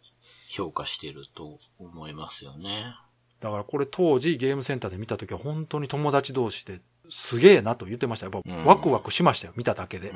[0.47, 2.95] 評価してると思いますよね。
[3.39, 6.79] だからこれ当時ゲームセンターで見た時は本当に友達同士で
[7.09, 8.31] すげえなと言ってましたよ。
[8.33, 10.11] やっぱうんワクワクしましたよ、見ただけで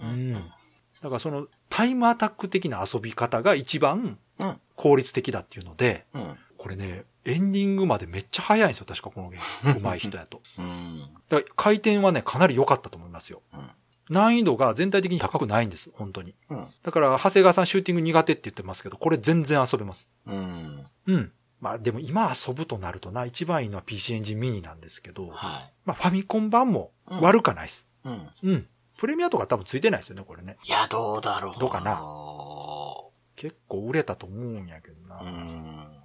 [0.00, 0.04] う。
[0.04, 0.34] ん。
[0.34, 9.80] だからそのタイムアタック的な遊び方が一番うん、効率的だっていうので、うん、これね、エンディングまでめっちゃ早いんですよ、確かこのゲーム。
[9.84, 10.40] 上手い人やと。
[10.58, 13.42] うん、だから回転はね、かなり良かったと思いますよ。
[13.52, 13.70] うん
[14.10, 16.34] 難易度が全体的に高くないんです、本当に。
[16.48, 20.10] うん、だから、長谷川さんシューティング苦手って言ってますけど、これ全然遊べます。
[20.26, 20.86] うん。
[21.06, 21.32] うん。
[21.60, 25.72] まあでも今遊ぶとなるとな、一番いいのは PC エンジンミニなんですけど、はい。
[25.84, 27.86] まあファミコン版も悪かないです。
[28.04, 28.28] うん。
[28.42, 28.68] うん。
[28.98, 30.56] プレミアとか多分ついてないですよね、これね。
[30.64, 31.60] いや、どうだろう。
[31.60, 35.16] どうかなう結構売れたと思うんやけどな。
[35.22, 36.02] ん。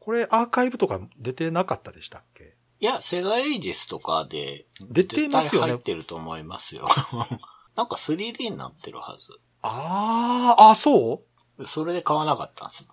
[0.00, 2.56] これアーカイブとか出てなかったでしたっけ？
[2.80, 6.88] いや、セガエイジスとかで、出てますよね入ってると思いますよ。
[7.76, 9.32] なんか 3D になってるはず。
[9.62, 11.24] あー、あ、そ
[11.58, 11.64] う？
[11.66, 12.88] それで買わなかったんですよ。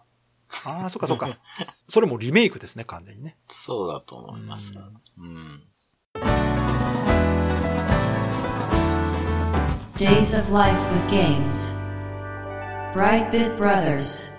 [0.66, 1.38] ああ、そっかそっか。
[1.88, 3.38] それもリメイクですね、完全にね。
[3.48, 4.72] そうだと思います。
[4.78, 4.82] う
[5.18, 5.64] うん。
[9.96, 11.74] Days of Life with Games.
[12.94, 14.32] Brightbit Brothers.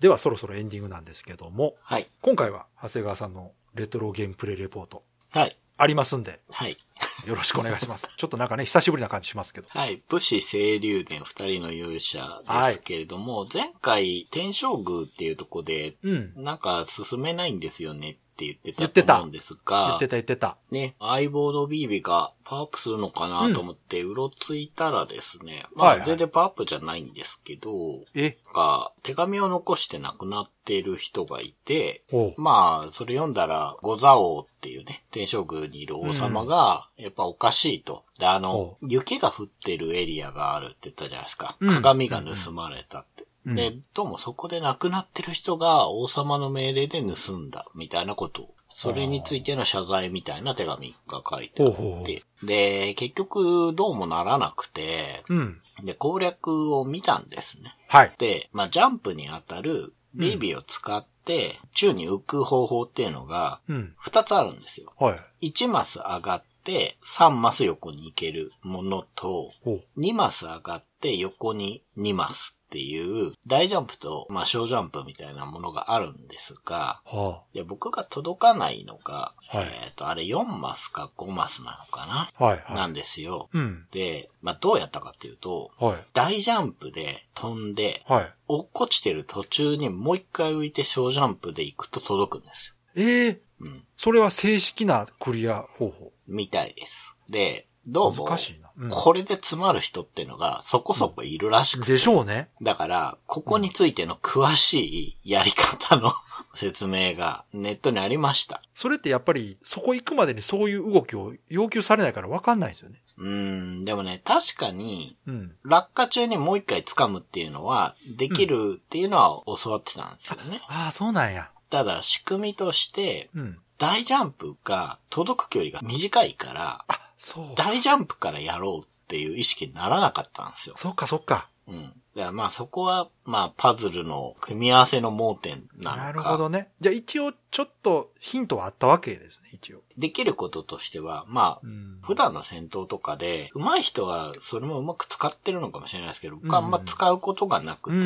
[0.00, 2.06] ではそろそろエンディングなんですけども、はい。
[2.22, 5.56] 今回は長谷川さんのレトロゲームプレイレポート、はい。
[5.78, 6.76] ありますんで、はい。
[7.26, 8.08] よろしくお願いします。
[8.16, 9.68] ちょっとなんかね、久しぶりな感じしますけど。
[9.68, 10.02] はい。
[10.08, 16.32] 武士清流伝二人の勇者ですけれども、前回、天正宮っていうとこで、うん。
[16.36, 20.58] なんか進めないんですよねっって言ってたたと思うんですが、言ってた言ってた。
[20.70, 27.70] ね、相棒のビービがパワーアップするのかなと思って、うろついたらですね、まあ全然パワーアップじゃないんですけど、
[28.14, 28.36] え？
[28.44, 32.02] なんか手紙を残して亡くなっている人がいて。
[32.36, 38.04] まあ、それ読んだら、五座王っていうね、天正宮にいる王様が、やっぱおかしいと。
[38.18, 41.56] で、あのほ、雪が降ってるエリアがあるって言ったじゃないですか。
[41.60, 43.25] うん鏡が盗まれたって。
[43.46, 48.54] うんで、どうもそこで亡くなってる人が王様の命令で盗んだ、みたいなことを。
[48.68, 52.24] それについての謝罪みたいな手紙が書いてあほうほうほって。
[52.42, 55.60] で、結局どうもならなくて、うん。
[55.84, 57.76] で、攻略を見たんですね。
[57.86, 58.12] はい。
[58.18, 63.94] で、まあ、ジャンプにあたるビービーを使って、宙に浮く方法っていうのが、うん。
[63.98, 64.92] 二つあるんですよ。
[64.98, 65.50] はい。
[65.50, 69.84] 1マス上がって、3マス横に行けるものと、おう。
[69.98, 82.44] 2マス上がって横に2マスっていう、大ジャンプと、まあ、小ジャンプみたいなものがあるんですが、はで僕が届かないのが、はいえっ、と、あれ4マスか5マスなのかな、あ。
[82.44, 82.62] はい。
[82.66, 82.74] はい。
[82.74, 83.48] なんですよ。
[83.52, 83.86] うん。
[83.92, 85.98] で、まあ、どうやったかっていうと、はい。
[86.12, 88.32] 大ジャンプで飛んで、はい。
[88.48, 92.74] 落っこちてる途中にもう一回浮いて小ジャンプで行くと届くんですよ。
[92.96, 93.84] ええうん。
[93.96, 96.12] それは正式なクリア方法。
[96.26, 97.14] みたいです。
[97.28, 98.65] で、どうも、難しいな。
[98.78, 101.92] うんこれで詰まる人っていうのがそこそこいるらしくて。
[101.92, 102.50] でしょうね。
[102.60, 106.12] だから、ここについての詳しいやり方の
[106.54, 108.62] 説明がネットにありました。
[108.74, 113.02] それってやっぱり、そこ行くまでにそういう動きを要求されないから分かんないんですよね。
[113.18, 115.56] うーん、でもね、確かに、うん。
[115.62, 120.60] 落下中にもう一回掴むっていうのは、できるっていうのは教わってたんですよね。
[120.68, 121.50] ああ、そうなんや。
[121.70, 123.58] ただ、仕組みとして、うん。
[123.78, 127.46] 大ジャンプが届く距離が短いから、あ、そう。
[127.56, 130.76] 大ジャンプからやろうっていう意識にならなかったんですよ。
[130.78, 131.48] そっかそっか。
[131.68, 131.92] うん。
[132.14, 136.04] だからまあそこは、まあパズルの組み合わせの盲点なのか。
[136.04, 136.70] なるほどね。
[136.80, 139.82] じゃあ一応ちょっとヒントはあったわけですね、一応。
[139.98, 147.96] できることとしては、まあ、うん普段の戦闘とかで、上手い人はそれもうまく使ってるのかもしれないですけど、僕はあんま使うことがなくて。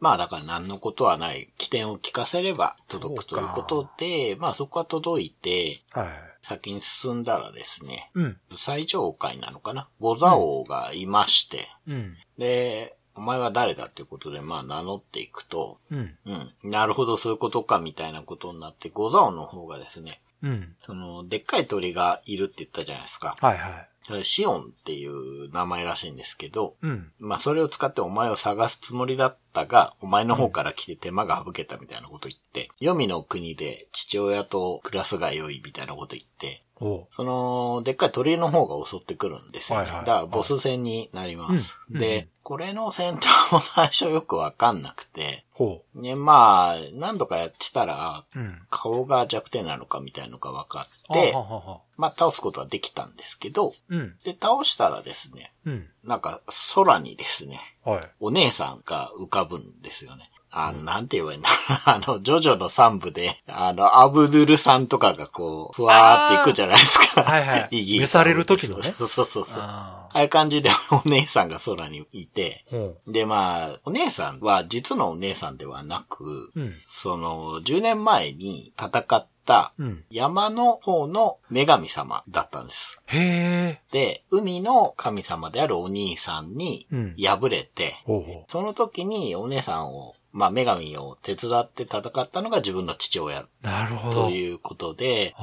[0.00, 6.27] まあだから何のことはない、起点を聞かせれば届くということで、まあそこは届いて、はい。
[6.40, 8.36] 先に進んだらですね、うん。
[8.56, 9.88] 最上階なのかな？
[10.00, 12.16] 五座王がいまして、うん。
[12.38, 16.16] で、お前は誰だっていうことで、まあ名乗っていくと、うん。
[16.24, 16.70] うん。
[16.70, 20.76] なるほど、そういうことか、みたいなことになって、五座王の方がですね、うん。
[20.80, 23.36] その、でっかい鳥がいるって言ったじゃないですか。
[23.40, 24.24] はいはい。
[24.24, 27.12] シオンっていう名前らしいんですけど、うん。
[27.18, 36.62] まあそれを使ってお前を探すつもりだったが、お前の方から来て手間が省けたみたいなこと言って、黄泉の国で父親と暮らすが良いみたいなこと言って。
[37.10, 39.84] その、でっかい鳥の方が襲ってくるんですよね。
[39.84, 41.76] はいはいだからボス戦になります。
[41.90, 48.38] うんで、うんこれの戦闘も最初よくわかんなくて、ほね、まあ、何度かやってたら、う。
[48.38, 48.62] うん。
[48.70, 54.16] 顔が弱点なのかみたいのが分かっては、はははまあ倒すことはできたんですけど、うん。
[54.24, 55.88] で、倒したらですね、うん。
[56.08, 56.40] なんか
[56.74, 58.00] 空にですね、はい。
[58.18, 60.30] お姉さんが浮かぶんですよね。
[60.50, 61.82] あの、なんて言えばいいんだろうな。
[61.84, 67.22] あの、ジョジョの3部で、あの、アブドゥルさんとかがこう、ふわーっていくじゃないですか。
[67.22, 69.60] はいはい イギリス召される時のねそうそうそうそう。
[69.60, 72.76] あああいう感じでお姉さんが空にいて、あ。
[72.76, 76.60] ほで、まあ、お姉さんは実のお姉さんではなく、う。
[76.60, 76.74] うん。
[76.86, 80.04] その、10年前に戦ったうん。
[80.10, 83.00] 山の方の女神様だったんです。
[83.06, 83.80] へえ。
[83.90, 87.16] で、海の神様であるお兄さんにうん。
[87.16, 93.48] 敗れて、ほうほその時にお姉さんを、まあ、女神を手伝って戦ったのが自分の父親う。
[93.62, 94.24] なるほど。
[94.26, 95.34] ということで。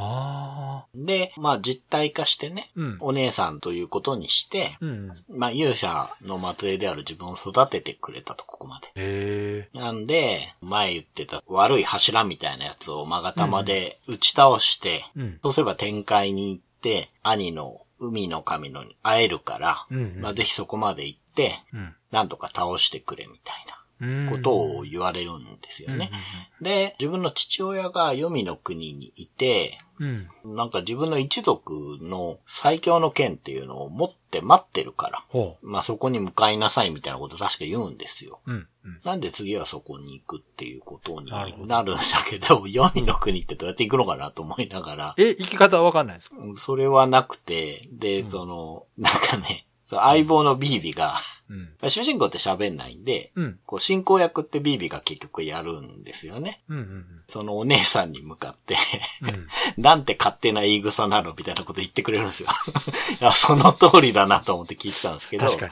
[0.93, 2.97] で、まあ、実体化してね、うん。
[2.99, 5.23] お姉さんということにして、うん。
[5.29, 8.88] まあ、勇者の末裔である自分を育ててくれたと、ここまで。
[8.95, 9.77] へえ。
[9.77, 15.39] なんで、前言ってた悪い柱みたいなやつを勾玉で打ち倒して、うん。
[15.41, 21.95] そうすれば展開に行って、兄の海の神のに会えるから、うんうんまあ、ぜひそこまで行って、うん。
[22.11, 23.84] なんとか倒してくれみたいなうん。
[24.29, 26.11] ことを言われるんですよね。
[26.61, 30.27] で、自分の父親が黄泉の国にいて、うん。
[30.43, 38.41] なんか自分の一族の最強の剣っていうのを持って待ってるから、ほまあそこに向かいなさいみたいなことを確か言うんですよ。
[38.45, 38.51] う。
[38.51, 38.67] うん。
[38.83, 38.99] うん。
[39.05, 41.83] なんで次はそこに行くっていうことになるんだ
[42.29, 46.35] けど、 黄泉の国ってどうやって行くのかなと思いながら、え、生き方はわかんないですか？
[46.57, 51.13] それはなくて、で、うんその、なんかね、相棒のビービが、
[51.49, 51.69] うん。
[51.89, 53.59] 主人公って喋んないんで、うん。
[53.65, 56.63] こう進行役ってビービが結局やるんですよね。
[56.69, 56.77] うん。
[56.77, 57.05] うん。
[57.27, 58.77] そのお姉さんに向かって、
[59.21, 59.47] うん。
[59.81, 62.49] なんて勝手な言い草なのみたいなこと言ってくれるんですよ。
[63.21, 65.45] いや、その通りだなと思って聞いてたんですけど。
[65.45, 65.71] 確か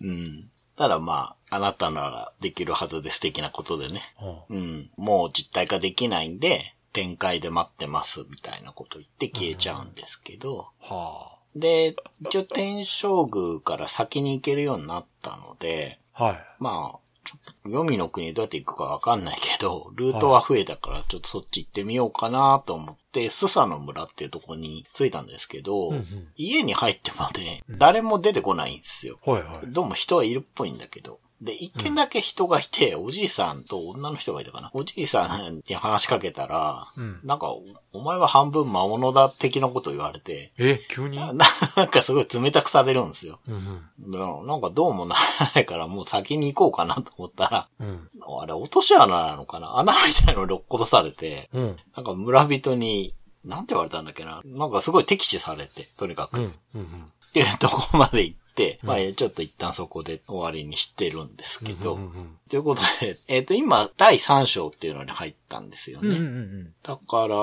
[0.00, 0.08] に。
[0.08, 0.50] うん。
[0.76, 4.14] ただまあ、あなたならできるはずです的なことでね。
[4.48, 4.90] うんうん。
[4.96, 10.68] もう実体化できないんで、展開で待ってますみたいなこと言って消えちゃうんですけど。
[10.80, 16.24] はで、一応天正宮から先に行けるようになったので、あ。
[16.24, 16.46] はい。
[16.58, 29.18] まあ、ちょっと、黄泉の国どうやって行くかわかんないけど、ルートは増えたからちょっとそっち行ってみようかなと思って、スサの村っていうところに着いたんですけど、うんうん家に入ってまで誰も出てこないんですよ。
[29.24, 29.66] はいはい。
[29.66, 31.20] どうも人はいるっぽいんだけど。
[31.42, 34.70] で、一軒だけ人がいて、おじいさんと女の人がいたかな。
[34.74, 37.62] おじいさんに話しかけたら、うんなんか、お
[37.92, 41.16] お前は半分魔物だ的なこと言われて、え、急に？
[41.16, 43.40] ななんかすごい冷たくされるんですよ。
[43.48, 43.80] うん
[44.10, 47.88] だからなんかどうもならないからもう先に行こうかなと思ったら、うん。
[47.88, 48.42] うん。
[48.42, 51.76] あれ落とし穴なのかな穴みたいのに落っことされて、うん。
[51.96, 53.14] なんか村人に、
[53.44, 54.42] なんて言われたんだっけな。
[54.44, 56.38] なんかすごい敵視されて、とにかく。
[56.38, 56.48] うん。
[56.48, 57.12] っうん。
[57.32, 58.49] ていうとこまで行って、うん
[58.82, 66.08] まあちょっと一旦そこで終わりにしてるんですけど、うんうんということで、 えっ、と今第3章っていうのに入ったんですよね。
[66.08, 66.16] うん。
[66.16, 67.36] うんうんだから、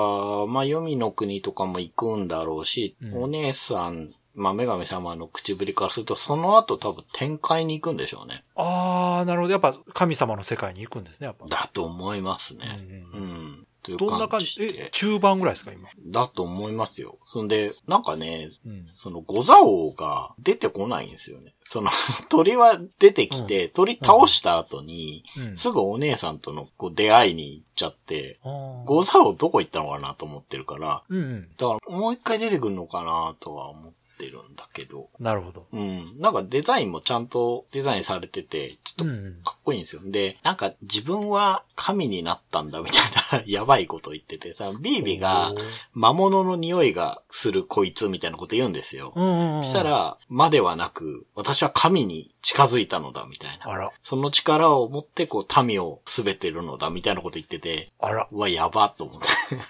[0.46, 8.44] まあ、黄泉の国とかも行くんだろうし、うんお姉さん、まあ、女神様の口ぶりからすると、その後多分展開に行くんでしょうね。
[8.54, 9.52] ああ、なるほど。
[9.52, 11.46] やっぱ神様の世界に行くんですね、やっぱ。
[11.46, 12.78] だと思いますね。
[13.12, 13.66] ううんん。
[13.82, 14.56] というどんな感じ？
[14.60, 15.88] え、で中盤ぐらいですか、今？
[16.06, 17.18] だと思いますよ。
[17.26, 18.86] そんで、なんかね、うん。
[18.90, 21.54] そのゴザ王が出てこないんですよね。
[21.66, 21.90] その
[22.28, 25.56] 鳥は出てきて、鳥倒した後に、うん。
[25.56, 28.38] すぐお姉さんとのこう出会いに行っちゃって、
[28.84, 31.48] ゴザ王どこ行ったのかなと思ってるから、うんうん。
[31.56, 35.08] だからもう一回出てくるのかなとは思ってるんだけど。
[35.18, 35.66] なるほど。
[35.72, 36.16] うん。
[36.18, 39.42] なんかデザインもちゃんとデザインされてて、ちょっとうんうん。
[39.44, 40.02] かっこいいんですよ。
[40.04, 45.52] で、なんか自分は神になったんだみたいな やばいこと言っててさ、ビービーが
[45.92, 49.12] 魔物の匂いがするこいつみたいなこと言うんですよ。
[49.14, 49.64] うんうんうん。
[49.64, 53.70] そした、ら、まではなく、私は神に近づいたのだみたいな。
[53.70, 59.20] あら、その力を持ってこう民を全てるのだみたいなこと言ってて、あら、うわ、やばっと思っ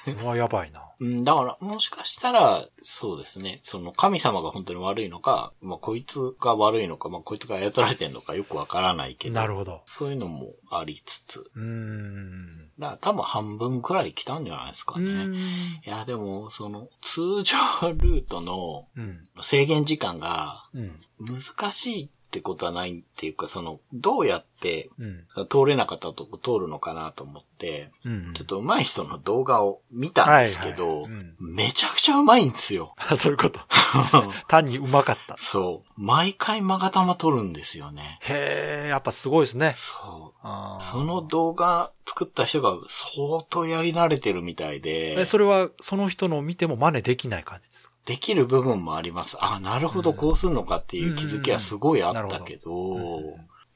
[0.04, 0.12] て。
[0.12, 0.82] うわ、やばいな。
[1.00, 3.60] うん、だから、もしかしたら、そうですね。
[3.62, 9.34] その神様が本当に悪いのか、まあ、こいつが悪いのか、まあ、こいつが操られてんのかよくわからないけど。
[9.34, 9.82] なるほど。
[9.86, 11.50] そういうのもありつつ。
[11.54, 12.70] うーん。
[12.78, 15.38] だから多分半分くらい来たんじゃないですかうね。
[15.86, 17.56] いや、でも、その、通常
[17.92, 19.20] ルートのうん。
[19.42, 21.00] 制限時間がうん。
[21.20, 25.24] 難しいってことはないっていうか、その、どうやってうん。
[25.48, 28.32] 通れなかったとこ通るのかなと思って、うん。
[28.34, 32.94] ちょっと上手い人の動画を見たんですけど、はいはいうんめちゃくちゃ上手いんですよ。
[32.98, 33.60] あ、そういうこと。
[34.48, 35.36] 単にうまかった。
[35.38, 35.90] そう。
[35.96, 38.18] 毎回マガタマ撮るんですよね。
[38.22, 39.72] へえ、やっぱすごいですね。
[39.76, 40.82] そう。
[40.82, 47.77] その動画作った人が相当やり慣れてるみたいでえ、、それは、その人のを見ても真似できない感じですか？
[48.08, 49.36] できる部分もあります。
[49.38, 53.20] あ、なるほど、こうするのかっていう気づきはすごいあったけどうんうん、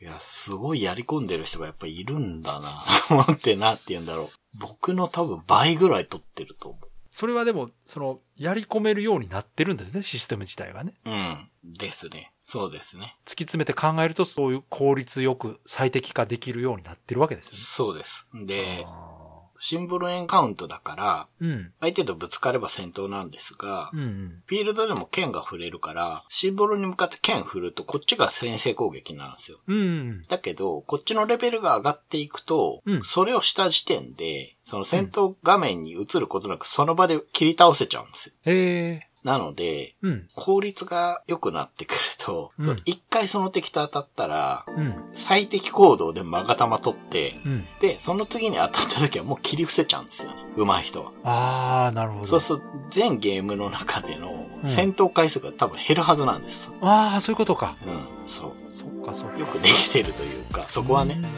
[0.01, 4.29] いや、すごいやり込んでる人がやっぱいるんだな、 と思ってなって言うんだろう。
[4.59, 6.79] 僕の多分倍ぐらい撮ってると思
[7.13, 10.95] それはでも、その、やり込めるようになってるんですね、システム自体がね。
[11.05, 11.11] う。
[11.11, 11.51] うん。
[11.63, 12.33] ですね。
[12.43, 13.19] そうですね。
[13.27, 17.59] 突き詰めて考えると、そういう効率よく最適化できるようになってるわけですよね。
[17.59, 18.27] そうです。
[18.47, 19.22] で、あ
[19.65, 21.73] シンボルエンカウントだから、ーうん。
[21.81, 24.43] 相手とぶつかれば戦闘なんですが、うんうん。
[24.47, 29.61] フィールドでも剣が触れるから、シンボルに向かって剣振るとこっちが先制攻撃になるんですよ。
[29.69, 29.81] うんう
[30.15, 30.27] ん。
[30.27, 38.35] だけど、こっちのレベルが上がっていくと、うんそれをした時点で、その戦闘画面に映ることなくその場で切り倒せちゃうんですよ。
[38.47, 39.12] へえ。
[39.25, 40.29] なので、うん。
[40.35, 44.95] 効率が良くなってくるとうん、一、回その敵と当たったら、うん。
[45.13, 47.67] 最適行動でマガタマ取って、うん。
[47.81, 50.37] で、その次に当たった時はもう切り伏せちゃうんですよね。
[50.57, 51.13] 上手い人は。
[51.25, 52.27] ああ、なるほど。
[52.27, 56.71] そうすると、全ゲームの中でのうん戦闘回数が多分減るはずなんです。
[56.81, 57.77] ああ、そういうことか。
[57.85, 58.53] うん、そう。
[58.73, 59.39] そっか、そっか。
[59.39, 61.29] よくできてるというか、そこはねなる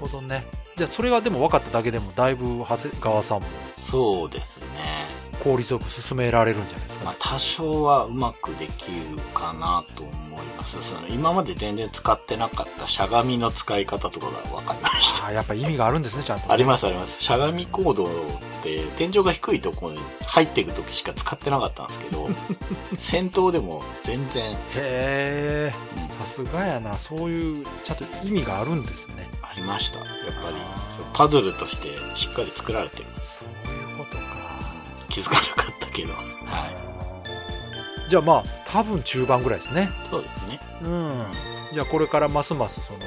[0.00, 0.46] ほどね。
[0.76, 5.13] じゃあ、それがでも分かっただけでも、だいぶ長谷川さんもそうですね。
[5.34, 7.04] 効率よく進められるんじゃないですか？
[7.04, 10.76] まあ、多少はうまくできるかなと思います。
[10.82, 15.26] その今まで全然使ってなかったしゃがみの使い方とかが分かりました。
[15.26, 16.50] ああ、やっぱ意味があるんですね、ちゃんと。
[16.50, 17.22] ありますあります。
[17.22, 18.08] しゃがみコードっ
[18.62, 22.28] て天井が低いところに入っていくときしか使ってなかったんですけど、
[22.98, 25.72] 戦闘でも全然、へえ。
[25.98, 26.96] うんさすがやな。
[26.96, 29.28] そういう、ちゃんと意味があるんですね。
[29.42, 29.98] ありました。
[29.98, 30.06] やっ
[30.42, 30.56] ぱり
[31.12, 33.04] パズルとしてしっかり作られてる。
[33.04, 33.23] そういうことか。
[35.14, 36.12] 気づかなかったけど。
[36.12, 36.18] は
[36.68, 38.06] い。
[38.06, 38.10] い。
[38.10, 39.88] じゃあまあ、多分中盤ぐらいですね。
[40.10, 40.58] そうですね。
[40.82, 41.10] うん。
[41.72, 42.98] じゃあこれからますますその、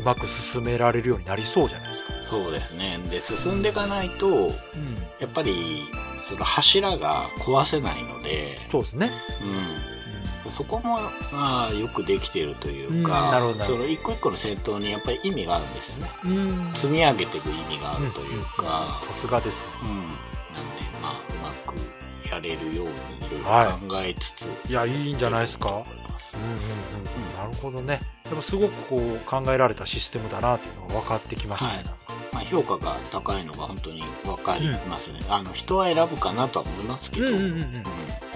[0.00, 2.12] うまく進められるようになりそうじゃないですか。
[2.30, 2.98] そうですね。
[3.10, 4.52] で、進んでいかないと、うん。
[5.18, 5.84] やっぱり、
[6.28, 9.10] その柱が壊せないので、そうですね。
[10.44, 10.52] うん。
[10.52, 10.98] そこも、
[11.32, 16.10] まあ、よくできているといううんか、なるほどなるほどその一個一個の戦闘にやっぱり意味があるんですよね。
[16.24, 16.66] うん。
[16.66, 16.72] うん。
[16.74, 20.27] 積み上げていく意味があるというか、さすがですね。
[22.40, 22.92] くやれるように
[23.42, 25.68] 考えつつ、いや、いいんじゃないですか？
[25.68, 25.86] うんうんうん。
[27.36, 28.00] なるほどね。
[28.28, 31.76] でもすごくこう考えられたシステムだなっていうのが分かってきましたね。
[31.76, 31.84] はい
[32.32, 35.20] まあ、評価が高いのが本当に分かりますね。
[35.28, 37.82] あの、人は選ぶかなとは思いますけど、うんうんうんうんうん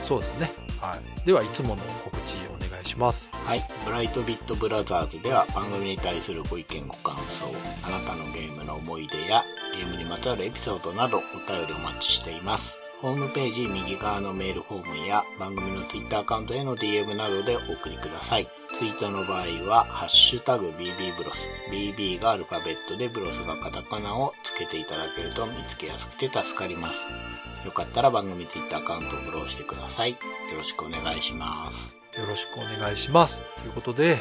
[0.03, 0.51] そうですね。
[0.81, 1.27] はい。
[1.27, 3.31] では、いつもの告知お願いします。
[3.45, 3.63] はい。
[3.85, 7.47] ブライトビットブラザーズでは番組に対するご意見ご感想、
[7.85, 9.45] あなたのゲームの思い出や
[9.77, 12.82] ゲームにまつわるエピソードなどお便りお待ちしています。
[13.03, 18.47] ホームページ右側のメールフォームや番組のツイッターアカウントへの DM などでお送りください。
[18.79, 21.41] ツイートの場合は、ハッシュタグ BB ブロス。
[21.73, 27.67] BB がアルファベットでブロスがカタカナをつけていただけると見つけやすくて助かります。
[27.67, 30.13] よかったら番組ツイッターアカウントをフォローしてください。
[30.13, 30.17] よ
[30.57, 31.99] ろしくお願いします。
[32.21, 33.43] よろしくお願いします。
[33.63, 34.17] ということで、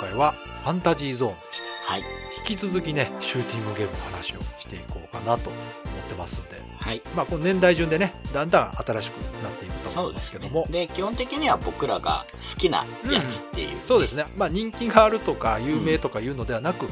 [0.00, 1.92] 今回はファンタジーゾーンでした。
[1.92, 2.02] はい。
[2.48, 7.02] 引き続きね、シューティングゲームの話をしていこうかなと思ってますんで、はい。
[7.16, 16.90] まあ、この年代順でね、だんだん新しくなっていくと思うんですすけども、で基本的には僕らが好きなやつっていう、そうですね、まあ、人気があるとか、有名とかいうのではなく、うん。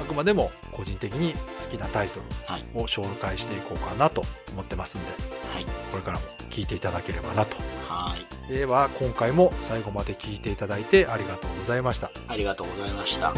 [0.00, 2.64] あくまでも個人的に好きなタイトはい。
[2.74, 5.10] ルを紹介していこうかなと思ってますんで、
[5.54, 5.64] はい。
[5.90, 7.56] これからも聞いていただければなと。
[7.88, 8.14] は
[8.48, 8.52] い。
[8.52, 12.10] では、今回も最後まで聞いていただいてありがとうございました。
[12.26, 13.32] ありがとうございました